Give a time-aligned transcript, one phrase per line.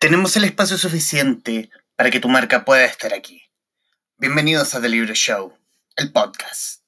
[0.00, 3.42] Tenemos el espacio suficiente para que tu marca pueda estar aquí.
[4.16, 5.52] Bienvenidos a The Libro Show,
[5.94, 6.80] el podcast.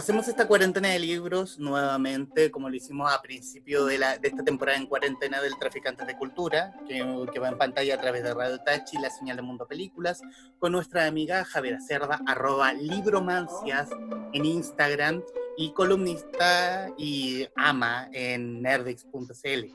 [0.00, 4.86] Hacemos esta cuarentena de libros nuevamente, como lo hicimos a principio de, esta temporada en
[4.86, 8.96] cuarentena del Traficantes de Cultura, que, que, va en pantalla a través de Radio Tachi
[8.96, 10.22] y la señal de Mundo Películas,
[10.58, 13.90] con nuestra amiga Javiera Cerda, arroba libromancias
[14.32, 15.22] en Instagram
[15.58, 19.66] y columnista y ama en nerdix.cl.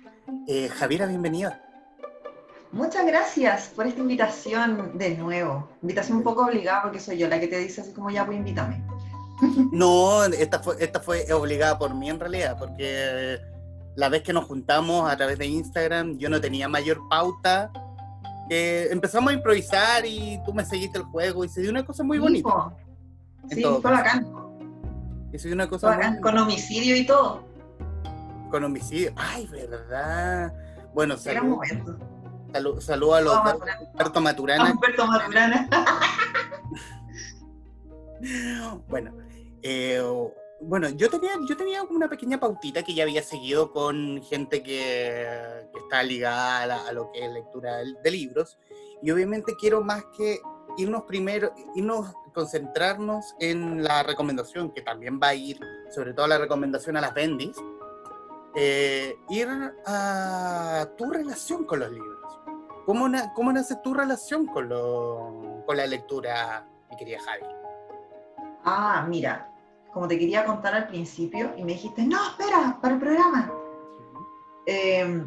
[0.48, 1.62] Eh, Javiera, bienvenida.
[2.72, 5.70] Muchas gracias por esta invitación de nuevo.
[5.84, 8.40] Invitación un poco obligada porque soy yo la que te dice así como ya, pues
[8.40, 8.84] invítame.
[9.72, 13.40] No, esta fue, esta fue obligada por mí en realidad, porque
[13.96, 17.72] la vez que nos juntamos a través de Instagram yo no tenía mayor pauta.
[18.50, 22.20] empezamos a improvisar y tú me seguiste el juego y se dio una cosa muy
[22.20, 22.74] bonita.
[23.50, 24.28] Sí, fue bacán.
[25.32, 27.44] Y se dio una cosa bacán, con homicidio y todo.
[28.50, 29.12] Con homicidio.
[29.16, 30.54] Ay, verdad.
[30.94, 31.60] Bueno, saludos
[32.56, 33.38] salud, salud a los
[33.92, 34.72] Humberto Maturana.
[34.72, 35.70] Humberto Maturana.
[38.88, 39.12] bueno,
[39.68, 40.00] eh,
[40.60, 45.28] bueno, yo tenía, yo tenía una pequeña pautita que ya había seguido con gente que,
[45.84, 48.60] está ligada a, lo que es lectura de, libros.
[49.02, 50.40] Y obviamente quiero más que
[50.78, 56.38] irnos primero, irnos, concentrarnos en la recomendación, que también va a ir, sobre todo la
[56.38, 57.58] recomendación a las bendis,
[58.56, 59.50] eh, ir
[59.88, 62.40] a tu relación con los libros.
[62.86, 67.46] ¿Cómo, cómo nace tu relación con, lo, con la lectura, mi querida Javi?
[68.64, 69.55] Ah, mira,
[69.96, 73.50] como te quería contar al principio y me dijiste, no, espera, para el programa.
[74.66, 75.26] Em,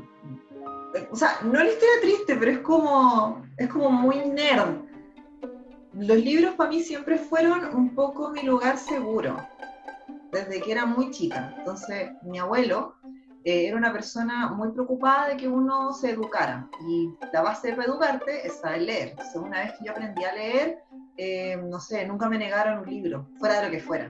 [1.10, 4.82] o sea, no la historia triste, pero es como, es como muy nerd.
[5.94, 9.38] Los libros para mí siempre fueron un poco mi lugar seguro,
[10.32, 11.54] desde que era muy chica.
[11.56, 12.96] Entonces, mi abuelo
[13.44, 16.68] eh, era una persona muy preocupada de que uno se educara.
[16.86, 19.16] Y la base de educarte es saber leer.
[19.34, 20.78] Una vez que yo aprendí a leer,
[21.16, 24.08] eh, no sé, nunca me negaron un libro, fuera de lo que fuera.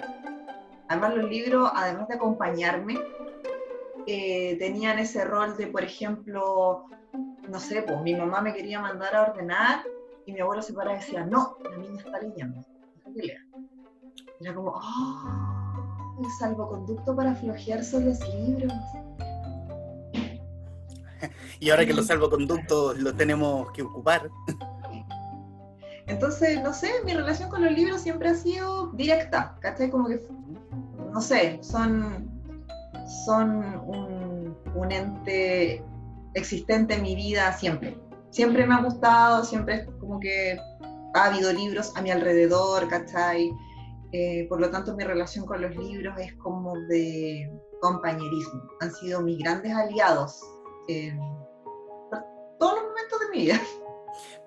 [0.89, 2.99] Además, los libros, además de acompañarme,
[4.07, 6.87] eh, tenían ese rol de, por ejemplo,
[7.47, 9.85] no sé, pues mi mamá me quería mandar a ordenar
[10.25, 12.65] y mi abuelo se paraba y decía, no, la niña está leyendo,
[14.41, 18.73] Era como, oh, el salvoconducto para flojear son los libros.
[21.61, 24.31] Y ahora que los salvoconductos los tenemos que ocupar.
[26.07, 29.91] Entonces, no sé, mi relación con los libros siempre ha sido directa, ¿cachai?
[29.91, 30.25] Como que
[31.13, 32.31] no sé, son,
[33.25, 34.39] son un,
[34.91, 35.85] ente
[36.35, 37.99] existente en mi vida siempre.
[38.31, 40.59] Siempre me ha gustado, siempre es como que
[41.15, 43.51] ha habido libros a mi alrededor, ¿cachai?
[44.13, 48.63] Eh, por lo tanto, mi relación con los libros es como de compañerismo.
[48.81, 50.41] Han sido mis grandes aliados
[50.89, 51.19] en
[52.59, 53.61] todos los momentos de mi vida.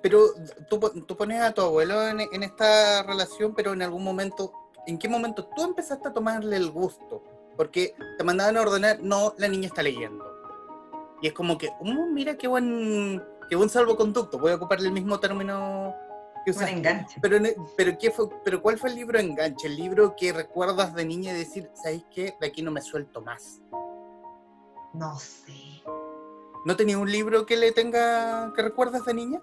[0.02, 0.26] Pero
[0.70, 4.52] tú, tú pones a tu abuelo en, en, esta relación, pero en algún momento
[4.88, 7.24] ¿en qué momento tú empezaste a tomarle el gusto?
[7.58, 10.26] Porque te mandaban a ordenar, no, la niña está leyendo.
[11.22, 14.94] Y es como que, oh, mira qué buen, qué buen salvoconducto, voy a ocuparle el
[14.94, 15.94] mismo término
[16.44, 16.72] que usaste.
[16.72, 17.20] enganche.
[17.22, 17.38] Pero,
[17.78, 19.68] pero, ¿qué fue, pero ¿cuál fue el libro enganche?
[19.68, 22.36] El libro que recuerdas de niña y decir, ¿sabes qué?
[22.40, 23.62] De aquí no me suelto más.
[24.94, 25.84] No sé.
[26.66, 29.42] ¿No tenía un libro que le tenga, que recuerdas de niña?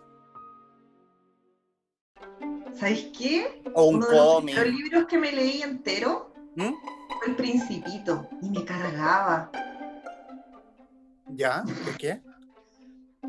[2.79, 3.63] ¿Sabéis qué?
[3.75, 4.57] O un cómic.
[4.57, 6.73] Los, libros que me leí entero ¿Mm?
[7.19, 9.51] fue El Principito y me cargaba.
[11.35, 11.65] ¿Ya?
[11.85, 12.21] ¿Por qué?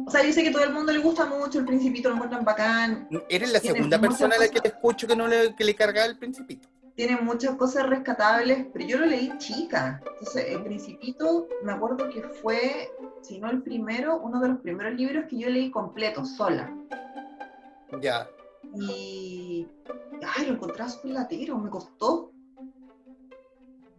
[0.05, 3.07] O sea, sé que todo el mundo le gusta mucho el Principito, lo encuentran bacán.
[3.27, 6.05] Eres la segunda persona a la que te escucho que no le, que le cargaba
[6.05, 6.69] el Principito.
[6.95, 10.01] Tiene muchas cosas rescatables, pero yo lo leí chica.
[10.05, 14.93] Entonces, El Principito, me acuerdo que fue, si no el primero, uno de los primeros
[14.93, 16.71] libros que yo leí completo, sola.
[18.01, 18.27] Ya.
[18.75, 19.67] Y,
[20.35, 22.31] ay, lo encontraba súper latero, me costó.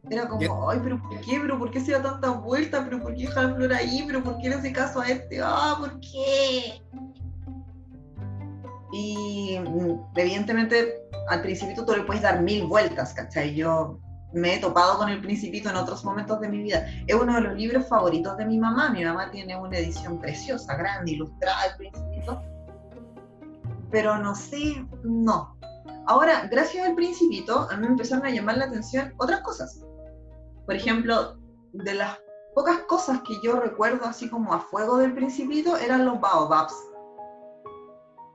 [0.08, 1.38] Era como, ay, pero ¿por qué?
[1.40, 2.84] ¿Pero por qué se da tanta vuelta?
[2.84, 4.04] ¿Pero por qué dejar flor ahí?
[4.06, 5.40] ¿Pero por qué no hace caso a este?
[5.42, 6.82] Ah, ¿por qué?
[8.92, 10.94] Y mm, evidentemente
[11.28, 13.54] al principito tú le puedes dar mil vueltas, ¿cachai?
[13.54, 14.00] Yo
[14.32, 16.86] me he topado con el principito en otros momentos de mi vida.
[17.06, 18.90] Es uno de los libros favoritos de mi mamá.
[18.90, 22.42] Mi mamá tiene una edición preciosa, grande, ilustrada, el principito
[23.90, 25.56] pero no sé, no.
[26.06, 29.84] Ahora, gracias al principito, a mí me empezaron a llamar la atención otras cosas.
[30.66, 31.38] Por ejemplo,
[31.72, 32.18] de las
[32.54, 36.74] pocas cosas que yo recuerdo así como a fuego del principito eran los baobabs.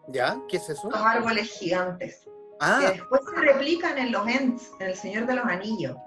[0.09, 0.37] ¿Ya?
[0.47, 0.89] ¿Qué es eso?
[0.89, 2.27] Los árboles gigantes.
[2.59, 5.97] Ah, que después se replican en los Ents, en El Señor de los Anillos.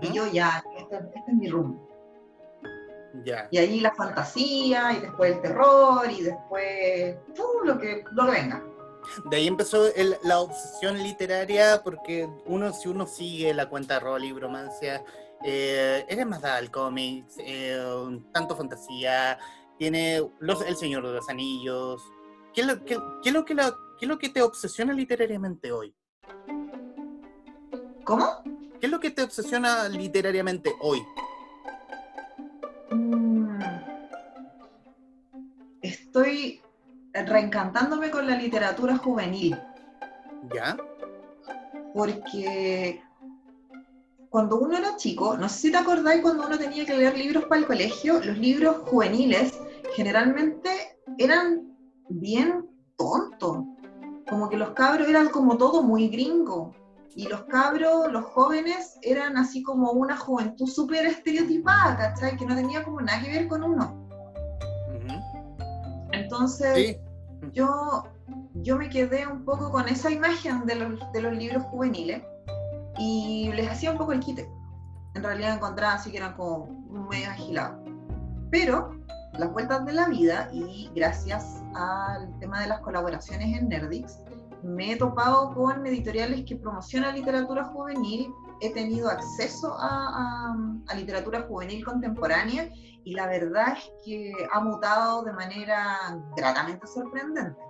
[0.00, 1.86] Y yo ya, este, este es mi rumbo.
[3.24, 3.46] ya.
[3.50, 7.64] Y allí la fantasía, y después el terror, y después ¡pum!
[7.64, 8.64] lo, que, lo que venga.
[9.30, 14.00] De ahí empezó el- la obsesión literaria, porque uno, si uno sigue la cuenta de
[14.00, 15.04] arroba libromancia,
[15.44, 17.78] eh, eres más dada al cómic, eh,
[18.32, 19.38] tanto fantasía,
[19.78, 22.00] tiene los, El Señor de los Anillos.
[22.54, 24.92] ¿Qué es, lo, qué, qué es lo que la- qué es lo que te obsesiona
[24.92, 25.94] literariamente hoy?
[28.04, 28.42] ¿Cómo?
[28.80, 31.02] ¿Qué es lo que te obsesiona literariamente hoy?
[32.90, 33.60] Mm,
[35.80, 36.60] Estoy
[37.14, 39.58] reencantándome con la literatura juvenil,
[40.54, 40.76] ¿Ya?
[41.94, 43.02] porque
[44.30, 47.44] cuando uno era chico, no sé si te acordáis cuando uno tenía que leer libros
[47.44, 49.60] para el colegio, los libros juveniles
[49.94, 50.70] generalmente
[51.18, 51.76] eran
[52.08, 52.66] bien
[52.96, 53.58] tontos,
[54.28, 56.74] como que los cabros eran como todo muy gringo.
[57.14, 62.38] Y los cabros, los jóvenes, eran así como una juventud súper estereotipada, ¿cachai?
[62.38, 64.01] Que no tenía como nada que ver con uno.
[66.32, 66.96] Entonces, Sí.
[67.52, 68.04] yo,
[68.54, 72.22] yo me quedé un poco con esa imagen de los, de los libros juveniles
[72.98, 74.48] y les hacía un poco el quite.
[75.14, 76.68] En realidad encontraba así que eran como
[77.10, 77.76] medio agilados.
[78.50, 78.98] Pero
[79.38, 84.18] las vueltas de la vida y gracias al tema de las colaboraciones en Nerdix,
[84.62, 90.56] me he topado con editoriales que promocionan literatura juvenil, he tenido acceso a, a-
[90.88, 92.68] a literatura juvenil contemporánea
[93.04, 97.60] y la verdad es que ha mutado de manera gratamente sorprendente.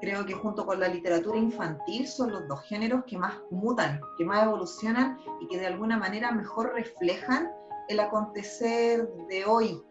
[0.00, 4.24] Creo que junto con la literatura infantil son los dos géneros que más mutan, que
[4.24, 7.50] más evolucionan y que de alguna manera mejor reflejan
[7.88, 9.82] el acontecer de hoy.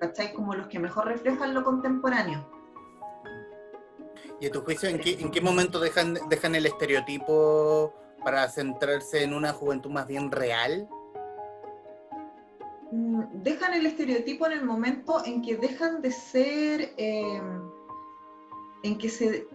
[0.00, 0.32] ¿Cachai?
[0.32, 2.48] Como los que mejor reflejan lo contemporáneo.
[4.40, 7.92] ¿Y a tu juicio en qué, en momento dejan, dejan el estereotipo
[8.24, 10.88] para centrarse en una juventud más bien real?
[13.42, 17.40] Dejan el estereotipo en el momento en que dejan de ser, eh,
[18.82, 19.48] en que se,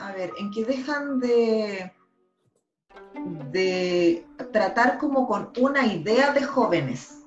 [0.00, 1.92] a ver, en que dejan de,
[3.50, 7.24] de tratar como con una idea de jóvenes.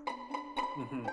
[0.81, 1.05] Ujú.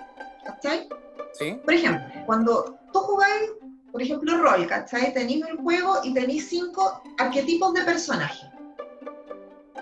[0.45, 0.89] ¿Cachai?
[1.33, 1.59] ¿Sí?
[1.63, 3.51] Por ejemplo, cuando tú jugáis,
[3.91, 5.13] por ejemplo, rol, ¿cachai?
[5.13, 8.49] Tenéis el juego y tenéis cinco arquetipos de personaje.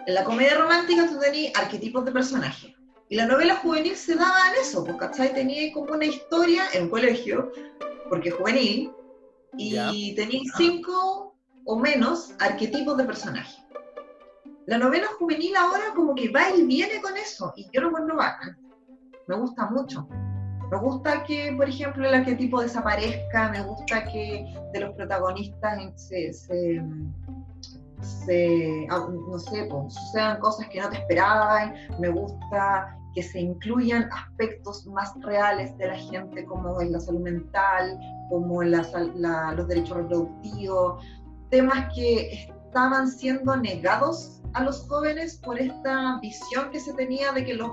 [0.05, 2.75] En la comedia romántica tú tenéis arquetipos de personaje.
[3.09, 5.33] Y la novela juvenil se daba en eso, pues, ¿cachai?
[5.33, 7.51] Tenía como una historia en un colegio,
[8.09, 8.91] porque juvenil,
[9.57, 11.35] y tenéis cinco
[11.65, 13.63] o menos arquetipos de personaje.
[14.65, 18.15] La novela juvenil ahora como que va y viene con eso, y yo lo encuentro
[18.15, 18.57] bacán.
[19.27, 20.07] Me gusta mucho.
[20.71, 26.81] Me gusta que, por ejemplo, el arquetipo desaparezca, me gusta que de los protagonistas se,
[28.01, 33.39] se- ah, no sé, pues, sucedan cosas que no te esperaban, me gusta que se
[33.39, 37.97] incluyan aspectos más reales de la gente, como en la salud mental,
[38.29, 38.81] como la
[39.55, 41.01] los derechos reproductivos,
[41.49, 47.45] temas que estaban siendo negados a los jóvenes por esta visión que se tenía de
[47.45, 47.69] que los,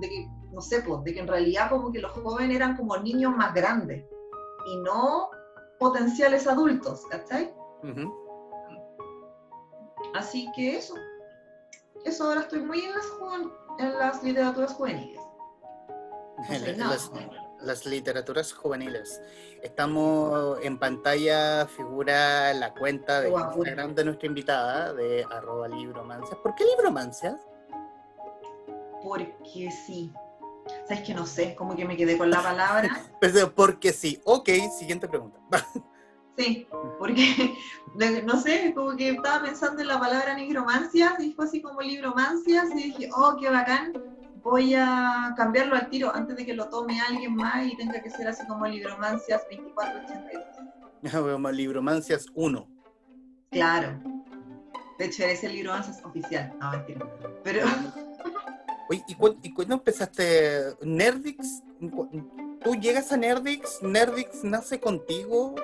[0.00, 2.96] de que, no sé, pues, de que en realidad como que los jóvenes eran como
[2.98, 4.04] niños más grandes
[4.66, 5.30] y no
[5.78, 7.54] potenciales adultos, ¿cachai?
[7.82, 8.27] Ujú.
[10.14, 10.94] Así que eso.
[12.04, 13.06] Eso ahora estoy muy en las,
[13.78, 15.20] en las literaturas juveniles.
[16.76, 16.88] No.
[16.88, 17.10] Las,
[17.60, 19.20] las literaturas juveniles.
[19.62, 23.30] Estamos en pantalla, figura la cuenta de.
[23.30, 26.38] Instagram de nuestra invitada, de arroba libromancias.
[26.38, 27.40] ¿Por qué libromancias?
[29.02, 30.12] Porque sí.
[30.86, 31.54] ¿Sabes que no sé?
[31.54, 32.88] Como que me quedé con la palabra.
[33.20, 34.20] Pues, eh, porque sí.
[34.24, 34.48] Ok,
[34.78, 35.40] siguiente pregunta.
[36.38, 36.68] Sí,
[37.00, 37.56] porque
[38.24, 42.70] no sé, como que estaba pensando en la palabra nigromancias y fue así como libromancias
[42.70, 43.92] y dije, oh, qué bacán,
[44.42, 48.10] voy a cambiarlo al tiro antes de que lo tome alguien más y tenga que
[48.10, 51.32] ser así como libromancias 2482.
[51.34, 52.68] Como libromancias 1.
[53.50, 54.00] Claro.
[54.98, 56.54] De hecho, eres el libromancias oficial.
[56.60, 57.04] No, mentira.
[57.42, 57.66] Pero
[58.90, 61.62] Oye, ¿y, cu- y cuándo empezaste Nerdix?
[62.62, 63.82] ¿Tú llegas a Nerdix?
[63.82, 65.54] ¿Nerdix nace contigo?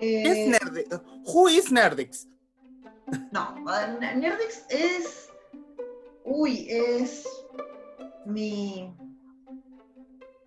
[0.00, 1.00] ¿Qué eh, es Nerdix?
[1.26, 2.26] Who is Nerdix?
[3.32, 5.30] No, eh, Nerdix es.
[6.24, 7.28] Uy, es
[8.24, 8.94] mi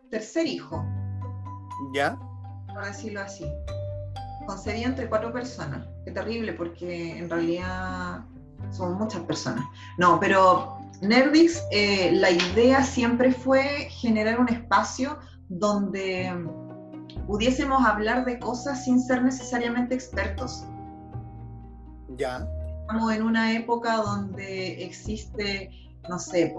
[0.10, 0.84] tercer hijo,
[1.94, 2.18] ¿Ya?
[2.74, 3.46] por decirlo así.
[4.48, 5.88] Concebido entre cuatro personas.
[6.06, 8.24] Qué terrible, porque en realidad
[8.72, 9.66] son muchas personas.
[9.98, 15.20] No, pero Nerdix, eh, la idea siempre fue generar un espacio
[15.50, 16.32] donde
[17.34, 20.68] pudiésemos hablar de cosas sin ser necesariamente expertos.
[22.10, 22.48] Ya.
[22.82, 25.72] Estamos en una época donde existe,
[26.08, 26.54] no sé,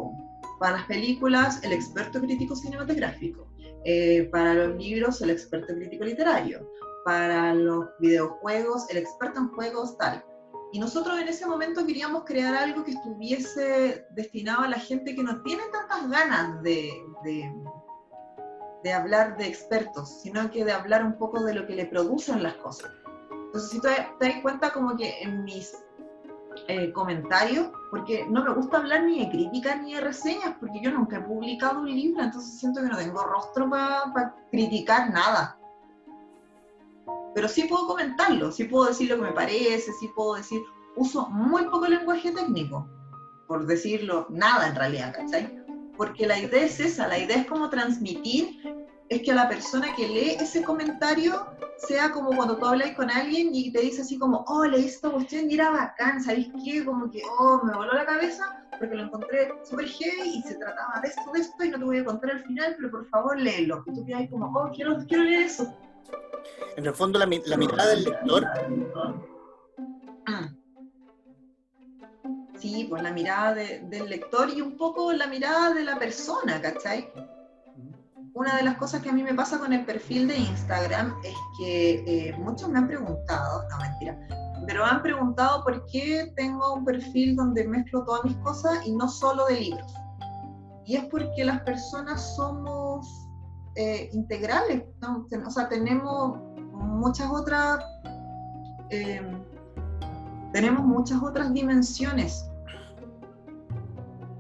[0.59, 3.47] para las películas el experto crítico cinematográfico,
[3.85, 6.69] eh, para los libros el experto crítico literario,
[7.05, 10.25] para los videojuegos el experto en juegos tal.
[10.73, 15.23] Y nosotros en ese momento queríamos crear algo que estuviese destinado a la gente que
[15.23, 16.91] no tiene tantas ganas de,
[17.23, 17.49] de,
[18.93, 22.55] hablar de expertos, sino que de hablar un poco de lo que le producen las
[22.55, 22.91] cosas.
[23.31, 23.89] Entonces, si te,
[24.19, 25.77] te das cuenta como que en mis
[26.69, 30.91] eh, comentarios, porque no me gusta hablar ni de críticas ni de reseñas, porque yo
[30.91, 35.59] nunca he publicado un libro, entonces siento que no tengo rostro para criticar nada
[37.35, 40.63] pero sí puedo comentarlo, sí puedo decir lo que me parece, sí puedo decir,
[40.97, 42.89] uso muy poco lenguaje técnico,
[43.49, 45.64] por decirlo, nada en realidad, ¿cachai?
[45.97, 48.61] Porque la idea es esa, la idea es como transmitir,
[49.09, 51.47] es que la persona que lee ese comentario
[51.77, 55.11] sea como cuando tú hablas con alguien y te dice así como, oh, leí esta
[55.11, 56.85] cuestión y era bacán, ¿sabéis qué?
[56.85, 61.01] Como que, oh, me voló la cabeza porque lo encontré súper heavy y se trataba
[61.01, 63.39] de esto, de esto y no te voy a contar el final, pero por favor
[63.39, 63.85] léelo.
[63.87, 65.73] Y tú quedas como, oh, quiero, quiero leer eso
[66.77, 68.47] en el fondo la, mirada del lector.
[72.89, 77.13] Pues la mirada del lector y un poco la mirada de la persona, ¿cachai?
[78.33, 81.35] Una de las cosas que a mí me pasa con el perfil de Instagram es
[81.59, 84.19] que eh, muchos me han preguntado, no mentira,
[84.67, 89.09] pero han preguntado por qué tengo un perfil donde mezclo todas mis cosas y no
[89.09, 89.95] solo de libros.
[90.87, 93.07] Y es porque las personas somos
[93.77, 96.39] eh, integrales, o sea, tenemos
[96.73, 97.85] muchas otras,
[98.89, 99.21] eh,
[100.55, 102.49] tenemos muchas otras dimensiones.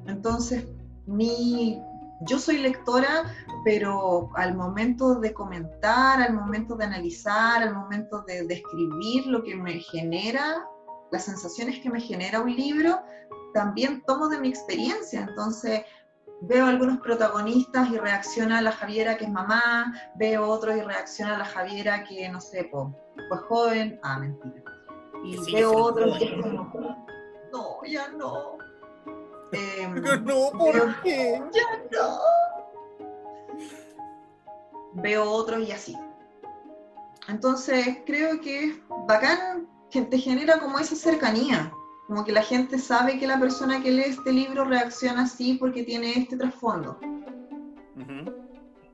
[0.06, 0.66] Entonces,
[1.06, 1.80] mi,
[2.20, 3.24] yo soy lectora,
[3.64, 9.54] pero al momento de comentar, al momento de analizar, al momento de describir lo que
[9.54, 10.66] me genera,
[11.10, 13.00] las sensaciones que me genera un libro,
[13.52, 15.26] también tomo de mi experiencia.
[15.28, 15.82] Entonces,
[16.42, 21.36] veo algunos protagonistas y reacciona a la Javiera que es mamá, veo otros y reacciona
[21.36, 24.62] a la Javiera que, no sé, pues joven, ah, mentira.
[25.24, 28.58] Y veo otros que no, ya no.
[29.52, 31.42] Em, no, ¿por qué?
[31.52, 32.18] Ya no.
[34.94, 35.96] Veo otros y así.
[37.28, 38.74] Entonces creo que es
[39.06, 41.72] bacán que te genera como esa cercanía
[42.06, 45.84] como que la gente sabe que la persona que lee este libro reacciona así porque
[45.84, 46.98] tiene este trasfondo.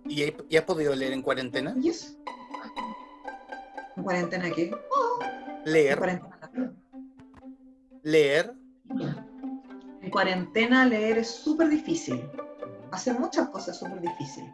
[0.07, 1.75] ¿Y, has podido leer en cuarentena?
[1.77, 2.17] Yes.
[3.97, 4.71] ¿En cuarentena qué?
[5.65, 6.23] leer.
[8.03, 8.55] Leer.
[10.03, 12.29] En cuarentena leer es súper difícil.
[12.91, 14.45] Hacer muchas cosas súper difícil.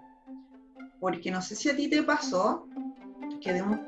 [1.01, 2.67] Porque no sé si a ti te pasó
[3.41, 3.81] que de un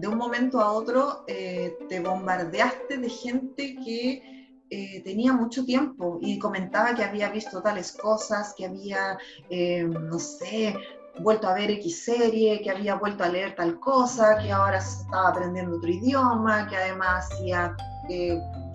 [0.00, 4.22] de un momento a otro eh, te bombardeaste de gente que
[4.70, 9.18] eh, tenía mucho tiempo y comentaba que había visto tales cosas, que había,
[9.50, 10.74] eh, no sé,
[11.20, 15.28] vuelto a ver X serie, que había vuelto a leer tal cosa, que ahora estaba
[15.28, 17.76] aprendiendo otro idioma, que además hacía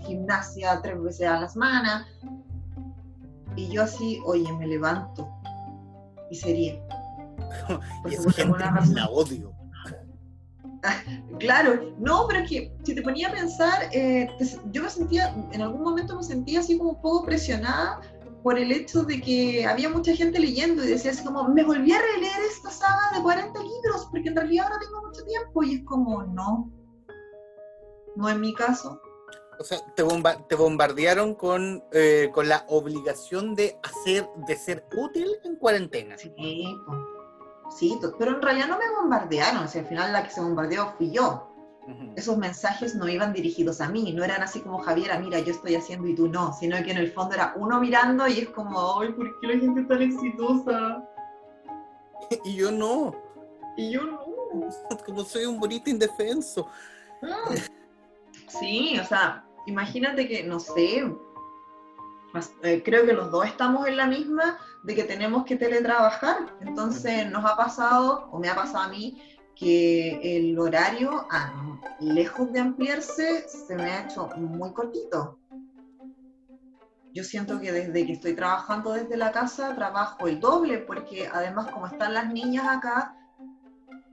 [0.05, 2.07] gimnasia tres veces a la semana.
[3.55, 5.29] Y yo así, oye, me levanto
[6.29, 6.73] y sería.
[8.09, 9.53] y esa gente la odio.
[11.39, 14.29] Claro, no, pero es que si te ponía a pensar, eh,
[14.71, 17.99] yo me sentía, en algún momento me sentía así como un poco presionada
[18.43, 21.91] por el hecho de que había mucha gente leyendo y decía así como, me volví
[21.91, 25.75] a releer esta saga de 40 libros porque en realidad ahora tengo mucho tiempo y
[25.75, 26.71] es como, no,
[28.15, 29.01] no en mi caso.
[29.59, 30.03] O sea, te,
[30.47, 36.17] te bombardearon con, eh, con la obligación de hacer, de ser útil en cuarentena.
[36.17, 36.33] Sí,
[37.69, 40.93] Sí, pero en realidad no me bombardearon, o sea, al final la que se bombardeó
[40.97, 41.51] fui yo.
[42.15, 45.75] Esos mensajes no iban dirigidos a mí, no eran así como Javiera, mira, yo estoy
[45.75, 48.99] haciendo y tú no, sino que en el fondo era uno mirando y es como,
[48.99, 51.07] ay, ¿por qué la gente es tan exitosa?
[52.43, 53.13] y yo no.
[53.77, 54.19] Y yo no.
[55.05, 56.67] Como soy un bonito indefenso.
[58.59, 61.03] Sí, o sea, imagínate que, no sé,
[62.63, 66.55] eh, creo que los dos estamos en la misma de que tenemos que teletrabajar.
[66.61, 69.21] Entonces nos ha pasado, o me ha pasado a mí,
[69.55, 75.39] que el horario, ah, lejos de ampliarse, se me ha hecho muy cortito.
[77.13, 81.71] Yo siento que desde que estoy trabajando desde la casa, trabajo el doble, porque además
[81.71, 83.15] como están las niñas acá,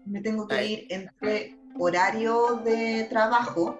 [0.06, 3.76] me tengo que ir entre horarios de trabajo,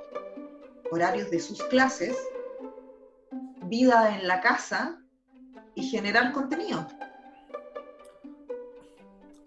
[0.92, 2.14] horarios de sus clases,
[3.64, 5.00] vida en la casa
[5.74, 6.86] y generar contenido.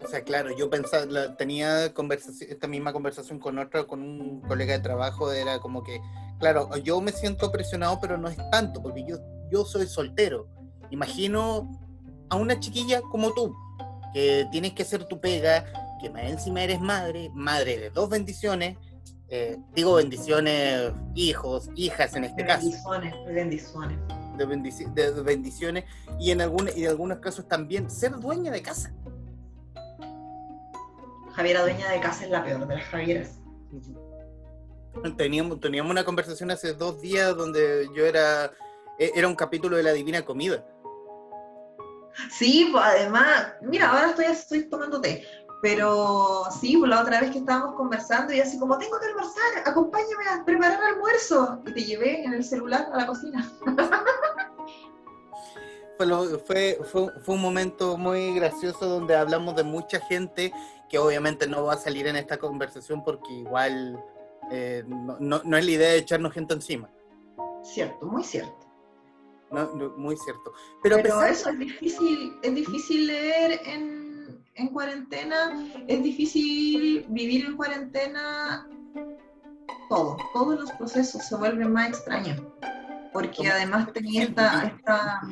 [0.04, 4.80] O sea, claro, yo pensaba, tenía esta misma conversación con otro, con un colega de
[4.80, 6.00] trabajo, era como que,
[6.40, 10.48] claro, yo me siento presionado, pero no es tanto, porque yo, yo soy soltero.
[10.90, 11.70] Imagino
[12.28, 13.54] a una chiquilla como tú,
[14.12, 15.64] que tienes que hacer tu pega,
[16.00, 18.76] que más encima eres madre, madre de dos bendiciones,
[19.28, 22.62] eh, digo bendiciones, hijos, hijas en este caso.
[22.68, 23.98] Bendiciones, bendiciones.
[24.36, 25.84] De, bendici- de- de bendiciones,
[26.20, 28.92] y en, algún, y en algunos casos también ser dueña de casa.
[31.34, 33.38] Javiera dueña de casa es la peor de las Javieras.
[35.16, 38.52] Teníamos, teníamos una conversación hace dos días donde yo era,
[38.98, 40.64] e- era un capítulo de la Divina Comida.
[42.30, 45.24] Sí, pues además, mira, ahora estoy, estoy tomando té,
[45.62, 49.42] pero sí, pues la otra vez que estábamos conversando y así como, tengo que almorzar,
[49.64, 51.60] acompáñame a preparar almuerzo.
[51.66, 53.50] Y te llevé en el celular a la cocina.
[55.98, 56.06] Fue,
[56.40, 60.52] fue, fue, fue un momento muy gracioso donde hablamos de mucha gente
[60.90, 63.98] que obviamente no va a salir en esta conversación porque igual
[64.50, 66.90] eh, no, no- no es la idea de echarnos gente encima.
[67.62, 68.54] Cierto, muy cierto.
[69.50, 70.52] No, muy cierto.
[70.82, 74.05] Pero, Pero, pesar- eso es difícil, es difícil leer en,
[74.56, 75.52] en cuarentena,
[75.86, 78.66] es difícil vivir en cuarentena
[79.88, 82.42] todo, todos los procesos se vuelven más extraños.
[83.12, 85.22] Porque además tenía esta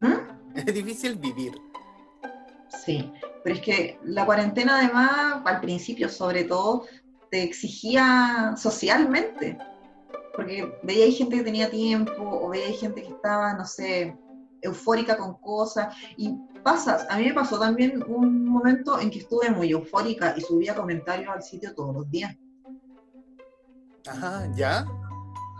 [0.00, 0.14] ¿Mm?
[0.54, 1.60] es difícil vivir.
[2.84, 3.10] Sí,
[3.42, 6.86] pero es que la cuarentena además, al principio sobre todo,
[7.30, 9.58] te exigía socialmente,
[10.34, 14.16] porque veía gente que tenía tiempo o veía gente que estaba, no sé,
[14.62, 16.34] eufórica con cosas y
[16.64, 20.74] pasas, a mí me pasó también un momento en que estuve muy eufórica y subía
[20.74, 22.34] comentarios al sitio todos los días.
[24.08, 24.86] Ajá, ¿ya?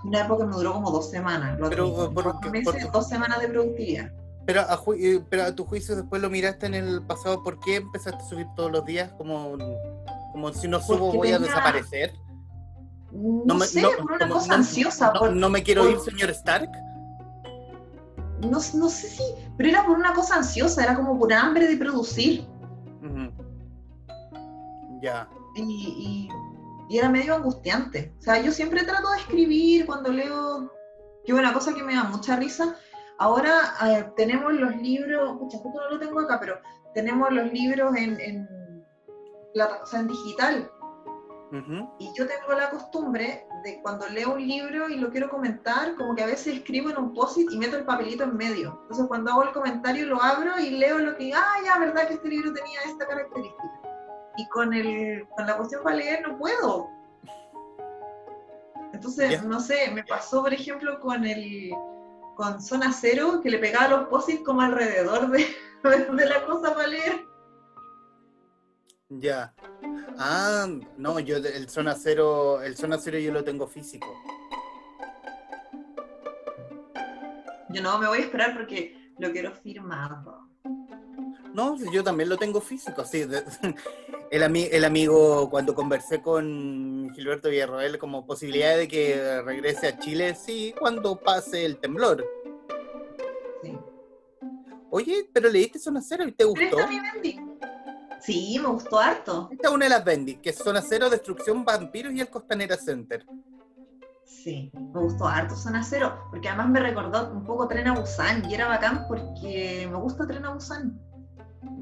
[0.04, 2.12] Una época me duró como dos semanas, lo Pero.
[2.12, 2.62] ¿por qué?
[2.92, 4.12] dos semanas de productividad.
[4.46, 7.58] Pero a, ju- eh, pero a tu juicio después lo miraste en el pasado, ¿por
[7.58, 9.12] qué empezaste a subir todos los días?
[9.18, 9.56] Como,
[10.30, 12.12] como si no subo Porque voy a desaparecer.
[13.10, 15.12] No, me- sé, no- una como- cosa no- ansiosa.
[15.12, 16.70] Por- no me quiero por- ir, señor Stark.
[18.50, 19.22] No, no sé si,
[19.56, 22.46] pero era por una cosa ansiosa, era como por hambre de producir.
[25.02, 25.28] Ya.
[25.54, 26.28] Y, y-
[26.88, 28.14] y era medio angustiante.
[28.18, 30.72] O sea, yo siempre trato de escribir cuando leo,
[31.24, 32.76] que una cosa que me da mucha risa.
[33.18, 36.58] Ahora eh, tenemos los libros, pucha, justo no lo tengo acá, pero
[36.94, 38.48] tenemos los libros en, en,
[39.54, 40.70] plata- o sea, en digital.
[41.98, 46.14] Y yo tengo la costumbre de cuando leo un libro y lo quiero comentar, como
[46.14, 48.80] que a veces escribo en un post-it y meto el papelito en medio.
[48.82, 52.14] Entonces cuando hago el comentario lo abro y leo lo que, ah, ya, verdad que
[52.14, 53.80] este libro tenía esta característica.
[54.36, 56.90] Y con, el, con la cuestión para leer no puedo.
[58.92, 61.72] Entonces, no sé, me pasó por ejemplo con el
[62.34, 65.46] con Zona Cero, que le pegaba los post-it como alrededor de,
[66.12, 67.26] de la cosa para leer.
[69.08, 69.54] Ya.
[70.18, 74.06] Ah, no, yo el zona cero, el zona cero yo lo tengo físico.
[77.70, 80.48] Yo no me voy a esperar porque lo quiero firmado.
[81.52, 83.22] No, yo también lo tengo físico, sí.
[84.30, 89.98] el, ami- el amigo, cuando conversé con Gilberto Villarroel como posibilidad de que regrese a
[89.98, 92.24] Chile, sí, cuando pase el temblor.
[93.62, 93.72] Sí.
[94.90, 96.76] Oye, pero leíste Zona Cero y te Pero gustó.
[96.88, 97.40] Bendy.
[98.26, 99.48] Sí, me gustó harto.
[99.52, 102.76] Esta es una de las Bendy, que es Zona Cero, Destrucción, Vampiros y el Costanera
[102.76, 103.24] Center.
[104.24, 108.50] Sí, me gustó harto Zona Cero, porque además me recordó un poco Tren a Busan
[108.50, 111.00] y era bacán porque me gusta Tren a Busan.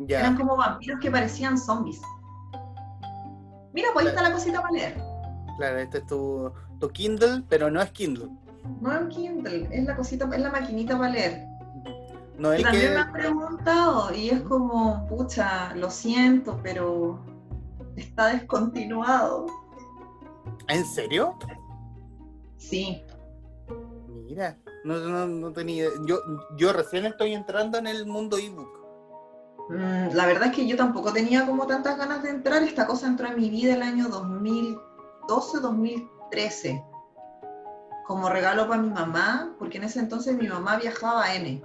[0.06, 2.02] Eran como vampiros que parecían zombies.
[3.72, 5.02] Mira, pues ahí está la cosita para leer.
[5.56, 8.28] claro, este es tu, tu Kindle, pero no es Kindle.
[8.82, 11.46] No es un Kindle, es la cosita, es la maquinita para leer.
[12.38, 12.94] No el también que.
[12.94, 17.18] me han preguntado y es como, pucha, lo siento, pero
[17.96, 19.46] está descontinuado.
[20.68, 21.36] ¿En serio?
[22.56, 23.02] Sí,
[24.26, 25.86] Mira, no, no, no tenía.
[26.06, 26.18] Yo,
[26.56, 28.68] yo recién estoy entrando en el mundo ebook.
[29.68, 32.62] Mm, La verdad es que yo tampoco tenía como tantas ganas de entrar.
[32.62, 36.84] Esta cosa entró en mi vida el año 2012-2013
[38.04, 41.62] como regalo para mi mamá, porque en ese entonces mi mamá viajaba a N.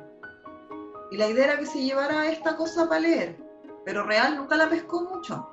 [1.11, 3.37] Y la idea era que se llevara esta cosa para leer,
[3.85, 5.49] pero real nunca la pescó mucho.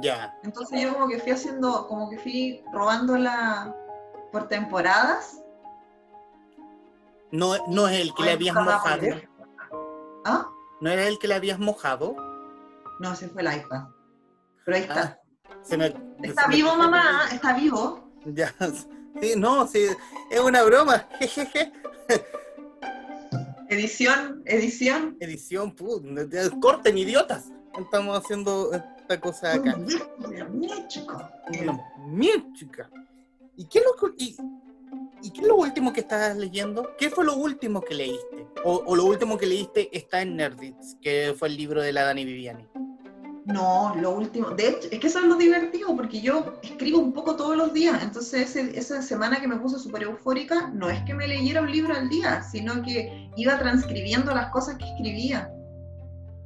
[0.00, 0.38] Ya.
[0.44, 3.74] Entonces yo como que fui haciendo, como que fui robándola
[4.30, 5.42] por temporadas.
[7.32, 9.06] No, no es el que le habías mojado.
[10.24, 10.46] ¿Ah?
[10.80, 12.14] ¿No era el que le habías mojado?
[13.00, 13.84] No, ese fue el iPad.
[14.64, 15.18] Pero ahí está.
[15.48, 15.86] Ah, se me,
[16.22, 18.00] Está se me- vivo, mamá, está vivo.
[18.26, 18.52] Ya.
[19.20, 19.86] Sí, no, sí,
[20.30, 21.04] es una broma.
[23.70, 25.16] Edición, edición.
[25.20, 26.02] Edición, pu,
[26.60, 27.52] corten, idiotas.
[27.78, 29.78] Estamos haciendo esta cosa acá.
[30.50, 30.88] Mira,
[32.52, 32.90] chica.
[33.56, 34.36] ¿Y qué es lo, que- y,
[35.22, 36.90] y qué es lo último que estás leyendo?
[36.98, 38.48] ¿Qué fue lo último que leíste?
[38.64, 42.02] O, o lo último que leíste está en Nerdits, que fue el libro de la
[42.02, 42.66] Dani Viviani.
[43.46, 44.50] No, lo último.
[44.50, 47.72] De hecho, es que eso es lo divertido, porque yo escribo un poco todos los
[47.72, 48.02] días.
[48.02, 51.70] Entonces, ese- esa semana que me puse súper eufórica, no es que me leyera un
[51.70, 55.52] libro al día, sino que iba transcribiendo las cosas que escribía.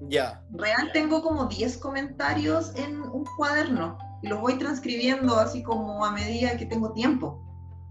[0.09, 0.43] Ya.
[0.51, 6.11] Real tengo como 10 comentarios en un cuaderno y los voy transcribiendo así como a
[6.13, 7.43] medida que tengo tiempo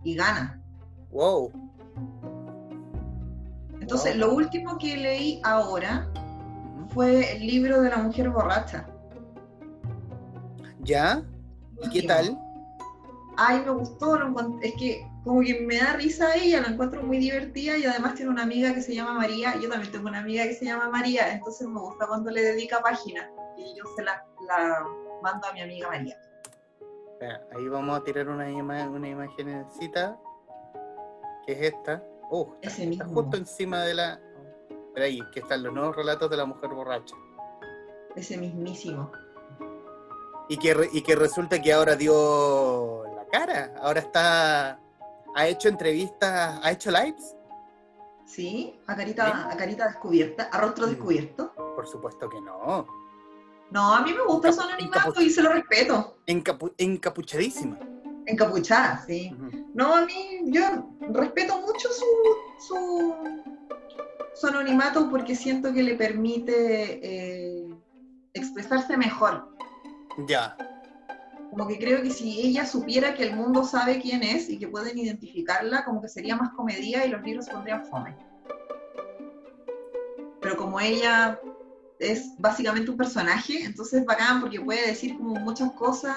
[0.03, 0.61] y gana.
[1.11, 1.51] Wow.
[3.79, 4.27] Entonces, Wow.
[4.27, 6.07] lo último que leí ahora
[6.89, 8.87] fue el libro de la mujer borracha.
[10.81, 11.23] ¿Ya?
[11.81, 12.37] ¿Y qué tal?
[13.37, 14.17] Ay, me gustó,
[14.61, 18.31] es que como que me da risa ella, la encuentro muy divertida y además tiene
[18.31, 21.31] una amiga que se llama María, yo también tengo una amiga que se llama María,
[21.33, 24.85] entonces me gusta cuando le dedica páginas y yo se la, la
[25.21, 26.17] mando a mi amiga María.
[27.55, 30.19] Ahí vamos a tirar una, ima- una imagencita.
[31.45, 32.03] Que es esta.
[32.29, 34.19] Oh, está, Ese está justo encima de la.
[34.87, 37.15] Espera ahí, que están los nuevos relatos de la mujer borracha.
[38.17, 39.09] Ese mismísimo.
[40.49, 43.73] Y que, re- y que resulta que ahora dio la cara.
[43.81, 44.79] Ahora está.
[45.35, 47.35] Ha hecho entrevistas, ha hecho lives.
[48.25, 48.79] ¿Sí?
[48.87, 50.89] A carita, a carita descubierta, a rostro Mm.
[50.91, 51.53] descubierto.
[51.75, 52.87] Por supuesto que no.
[53.71, 56.17] No, a mí me gusta su anonimato y se lo respeto.
[56.27, 57.79] Encapu- encapuchadísima.
[58.25, 59.35] Encapuchada, sí.
[59.73, 60.61] No, a mí, yo
[61.11, 62.05] respeto mucho su,
[62.67, 63.15] su,
[64.35, 67.67] su anonimato porque siento que le permite eh,
[68.33, 69.49] expresarse mejor.
[70.27, 70.55] Ya.
[71.53, 74.67] Como que creo que si ella supiera que el mundo sabe quién es y que
[74.67, 78.17] pueden identificarla, como que sería más comedia y los libros pondrían fome.
[80.41, 81.39] Pero como ella
[81.99, 86.15] es básicamente un personaje, entonces es bacán porque puede decir como muchas cosas.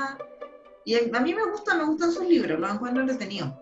[0.87, 3.53] Y a mí me gusta, me gustan sus libros, los encuentro entretenidos.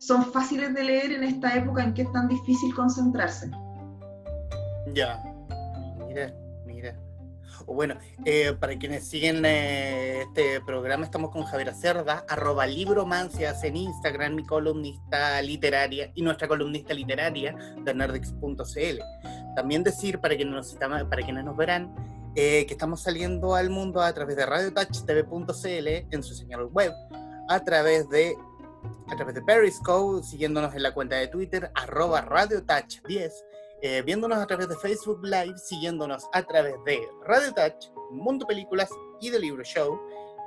[0.00, 3.50] Son fáciles de leer en esta época en que es tan difícil concentrarse.
[4.92, 5.22] Ya.
[6.06, 6.45] Mira, mira.
[7.66, 13.64] O bueno, eh, para quienes siguen eh, este programa, estamos con Javier Cerda, arroba libromancias
[13.64, 19.00] en Instagram, mi columnista literaria y nuestra columnista literaria de.
[19.56, 21.92] También decir, para quienes nos, para quienes nos verán,
[22.36, 26.92] eh, que estamos saliendo al mundo a través de radiotouchtv.cl en su señal web,
[27.48, 28.36] a través de
[29.08, 33.32] a través de Periscope, siguiéndonos en la cuenta de Twitter, arroba radiotouch10,
[33.82, 38.90] eh, viéndonos a través de Facebook Live, siguiéndonos a través de Radio Touch, Mundo Películas
[39.20, 40.00] y The Libro Show.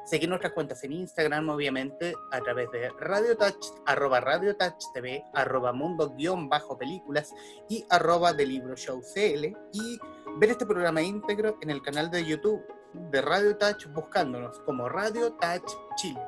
[0.06, 5.24] Seguir nuestras cuentas en Instagram, obviamente, a través de Radio Touch, arroba Radio Touch TV,
[5.34, 7.32] arroba mundo guion bajo películas
[7.70, 9.56] y arroba The Libro Show CL.
[9.74, 10.00] Y
[10.38, 12.64] ver este programa íntegro en el canal de YouTube
[12.94, 16.22] de Radio Touch, buscándonos como Radio Touch Chile.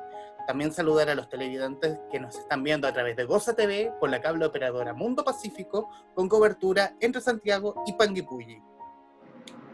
[0.46, 4.10] También saludar a los televidentes que nos están viendo a través de Goza TV por
[4.10, 8.60] la cable operadora Mundo Pacífico con cobertura entre Santiago y Panguipulli.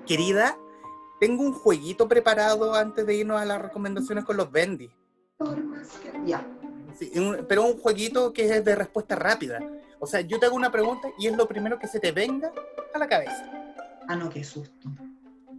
[0.06, 0.56] Querida,
[1.20, 4.90] tengo un jueguito preparado antes de irnos a las recomendaciones con los Bendy.
[6.24, 6.46] Ya.
[6.98, 7.12] Sí,
[7.48, 9.60] pero un jueguito que es de respuesta rápida.
[10.00, 12.52] O sea, yo te hago una pregunta y es lo primero que se te venga
[12.94, 13.50] a la cabeza.
[14.08, 14.88] Ah, no, qué susto.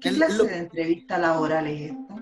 [0.02, 2.16] ¿Qué clase lo- de entrevista laboral es esta?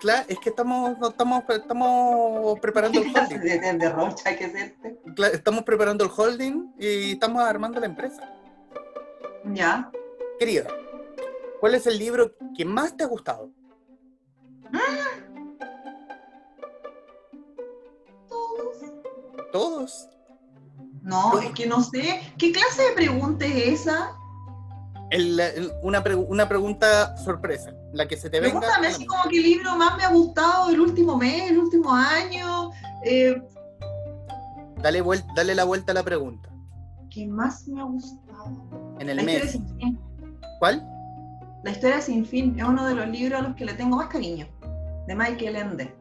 [0.00, 3.38] Claro, es que estamos, no, estamos, estamos preparando ¿Qué el holding.
[3.60, 4.98] de, de rocha que es este?
[5.14, 8.22] Cla- Estamos preparando el holding y estamos armando la empresa.
[9.52, 9.90] Ya.
[10.38, 10.66] Querida,
[11.60, 13.50] ¿cuál es el libro que más te ha gustado?
[18.28, 18.76] Todos.
[19.52, 20.08] Todos.
[21.02, 22.20] No, es que no sé.
[22.38, 24.12] ¿Qué clase de pregunta es esa?
[25.10, 28.58] El- el- una, pregu- una pregunta sorpresa, la que se te venga.
[28.60, 32.70] Pregúntame así como qué libro más me ha gustado el último mes, el último año.
[33.04, 33.42] Eh,
[34.82, 36.48] Dale, vuel- dale la vuelta a la pregunta.
[37.10, 38.46] ¿Qué más me ha gustado?
[39.00, 39.52] En el La historia mes.
[39.52, 39.98] sin fin.
[40.58, 40.86] ¿Cuál?
[41.64, 44.08] La historia sin fin es uno de los libros a los que le tengo más
[44.08, 44.46] cariño,
[45.08, 45.94] de Michael Ende.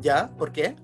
[0.00, 0.28] ¿Ya?
[0.38, 0.76] ¿Por qué?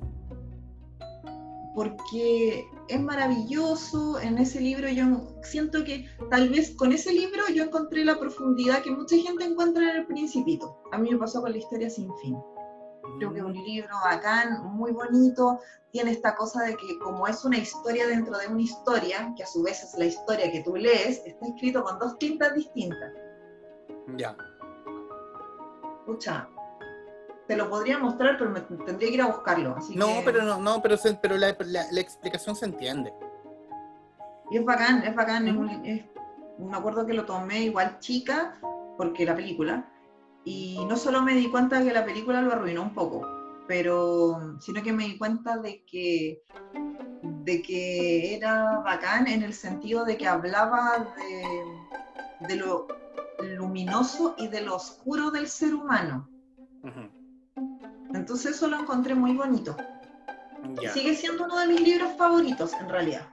[1.75, 4.19] porque es maravilloso.
[4.21, 5.05] En ese libro yo
[5.43, 9.91] siento que tal vez con ese libro yo encontré la profundidad que mucha gente encuentra
[9.91, 10.81] en el Principito.
[10.93, 12.37] A mí me pasó con la historia sin fin.
[13.19, 15.59] Creo que es un libro bacán, muy bonito.
[15.93, 19.47] Tiene esta cosa de que como es una historia dentro de una historia, que a
[19.47, 23.13] su vez es la historia que tú lees, está escrito con dos tintas distintas.
[24.17, 24.37] Ya.
[26.01, 26.49] Escucha,
[27.47, 29.77] te lo podría mostrar, pero me tendría que ir a buscarlo.
[29.77, 33.13] Así No, que- pero no, no, pero, se- pero la, la- la explicación se entiende.
[34.51, 35.47] Y es bacán, es bacán.
[35.49, 36.05] es un- es-
[36.59, 38.55] me acuerdo que lo tomé igual chica,
[38.97, 39.87] porque la película,
[40.45, 43.27] y no solo me di cuenta que la película lo arruinó un poco,
[43.69, 46.43] pero sino que me di cuenta de que,
[47.23, 52.87] de que era bacán en el sentido de que hablaba de, de lo
[53.43, 56.29] luminoso y de lo oscuro del ser humano.
[58.27, 59.77] Entonces eso lo encontré muy bonito.
[60.93, 63.29] Sigue siendo uno de mis libros favoritos, en realidad.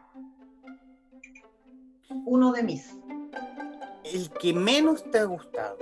[2.27, 2.95] Uno de mis.
[4.03, 5.79] El que menos te ha gustado.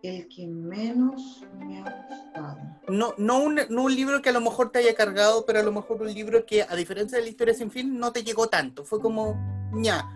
[0.00, 2.58] El que menos me ha gustado.
[2.86, 5.64] No, no, un, no un libro que a lo mejor te haya cargado, pero a
[5.64, 8.46] lo mejor un libro que, a diferencia de la historia sin fin, no te llegó
[8.46, 8.84] tanto.
[8.84, 9.34] Fue como,
[9.72, 10.08] ña,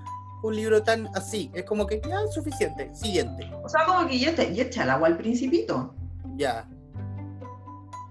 [0.42, 1.50] un libro tan así.
[1.54, 2.90] Es como que ya suficiente.
[2.94, 3.50] Siguiente.
[3.62, 5.94] O sea, como que ya, te, ya echa el agua al principito.
[6.36, 6.68] Ya.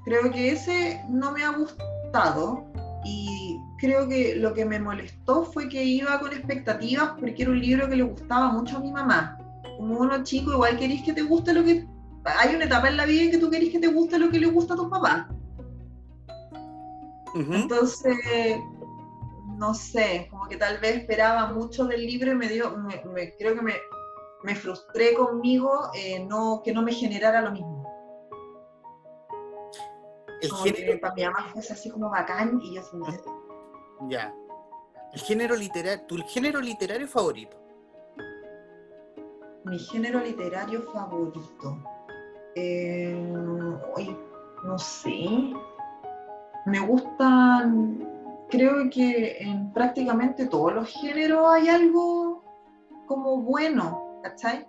[0.05, 2.65] Creo que ese no me ha gustado
[3.03, 7.59] y creo que lo que me molestó fue que iba con expectativas porque era un
[7.59, 9.37] libro que le gustaba mucho a mi mamá.
[9.77, 11.87] Como uno chico, igual querís que te guste lo que...
[12.23, 14.39] Hay una etapa en la vida en que tú querís que te guste lo que
[14.39, 15.27] le gusta a tu papá.
[17.33, 18.59] Entonces,
[19.61, 23.53] no sé, como que tal vez esperaba mucho del libro y me dio, me, creo
[23.53, 27.87] que me, frustré conmigo eh, no, que no me generara lo mismo.
[30.41, 30.99] El género...
[30.99, 33.05] para mi mamá fue así como bacán y yo me...
[34.09, 34.33] Ya.
[35.13, 37.55] El género literario, tu género literario favorito.
[39.65, 41.83] Mi género literario favorito.
[42.55, 43.13] Eh,
[44.63, 45.53] no sé.
[46.65, 48.10] Me gustan
[48.51, 52.43] creo que en prácticamente todos los géneros hay algo
[53.07, 54.67] como bueno, ¿cachai?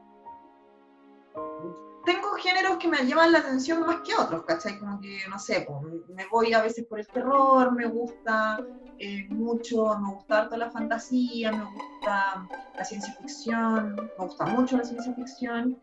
[2.04, 4.78] Tengo géneros que me llevan la atención más que otros, ¿cachai?
[4.78, 5.66] Como que, no sé,
[6.08, 8.58] me voy a veces por el terror, me gusta
[8.98, 14.76] eh, mucho, me gusta harto la fantasía, me gusta la ciencia ficción, me gusta mucho
[14.76, 15.78] la ciencia ficción.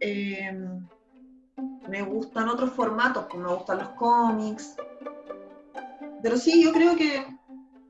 [0.00, 0.86] Em,
[1.88, 4.76] me gustan otros formatos, me gustan los cómics,
[6.24, 7.22] pero sí, yo creo que,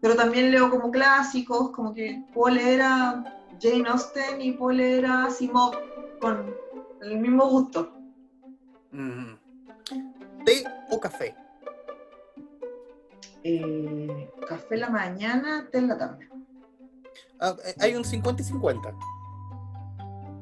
[0.01, 3.23] pero también leo como clásicos, como que puedo leer a
[3.63, 5.77] Jane Austen y puedo leer a Simov
[6.21, 6.53] con
[7.03, 7.97] el mismo gusto.
[10.45, 11.37] ¿Té o café?
[13.45, 16.29] Eh, café en la mañana, té en la tarde.
[17.39, 18.95] Ah, eh, hay un 50 y 50.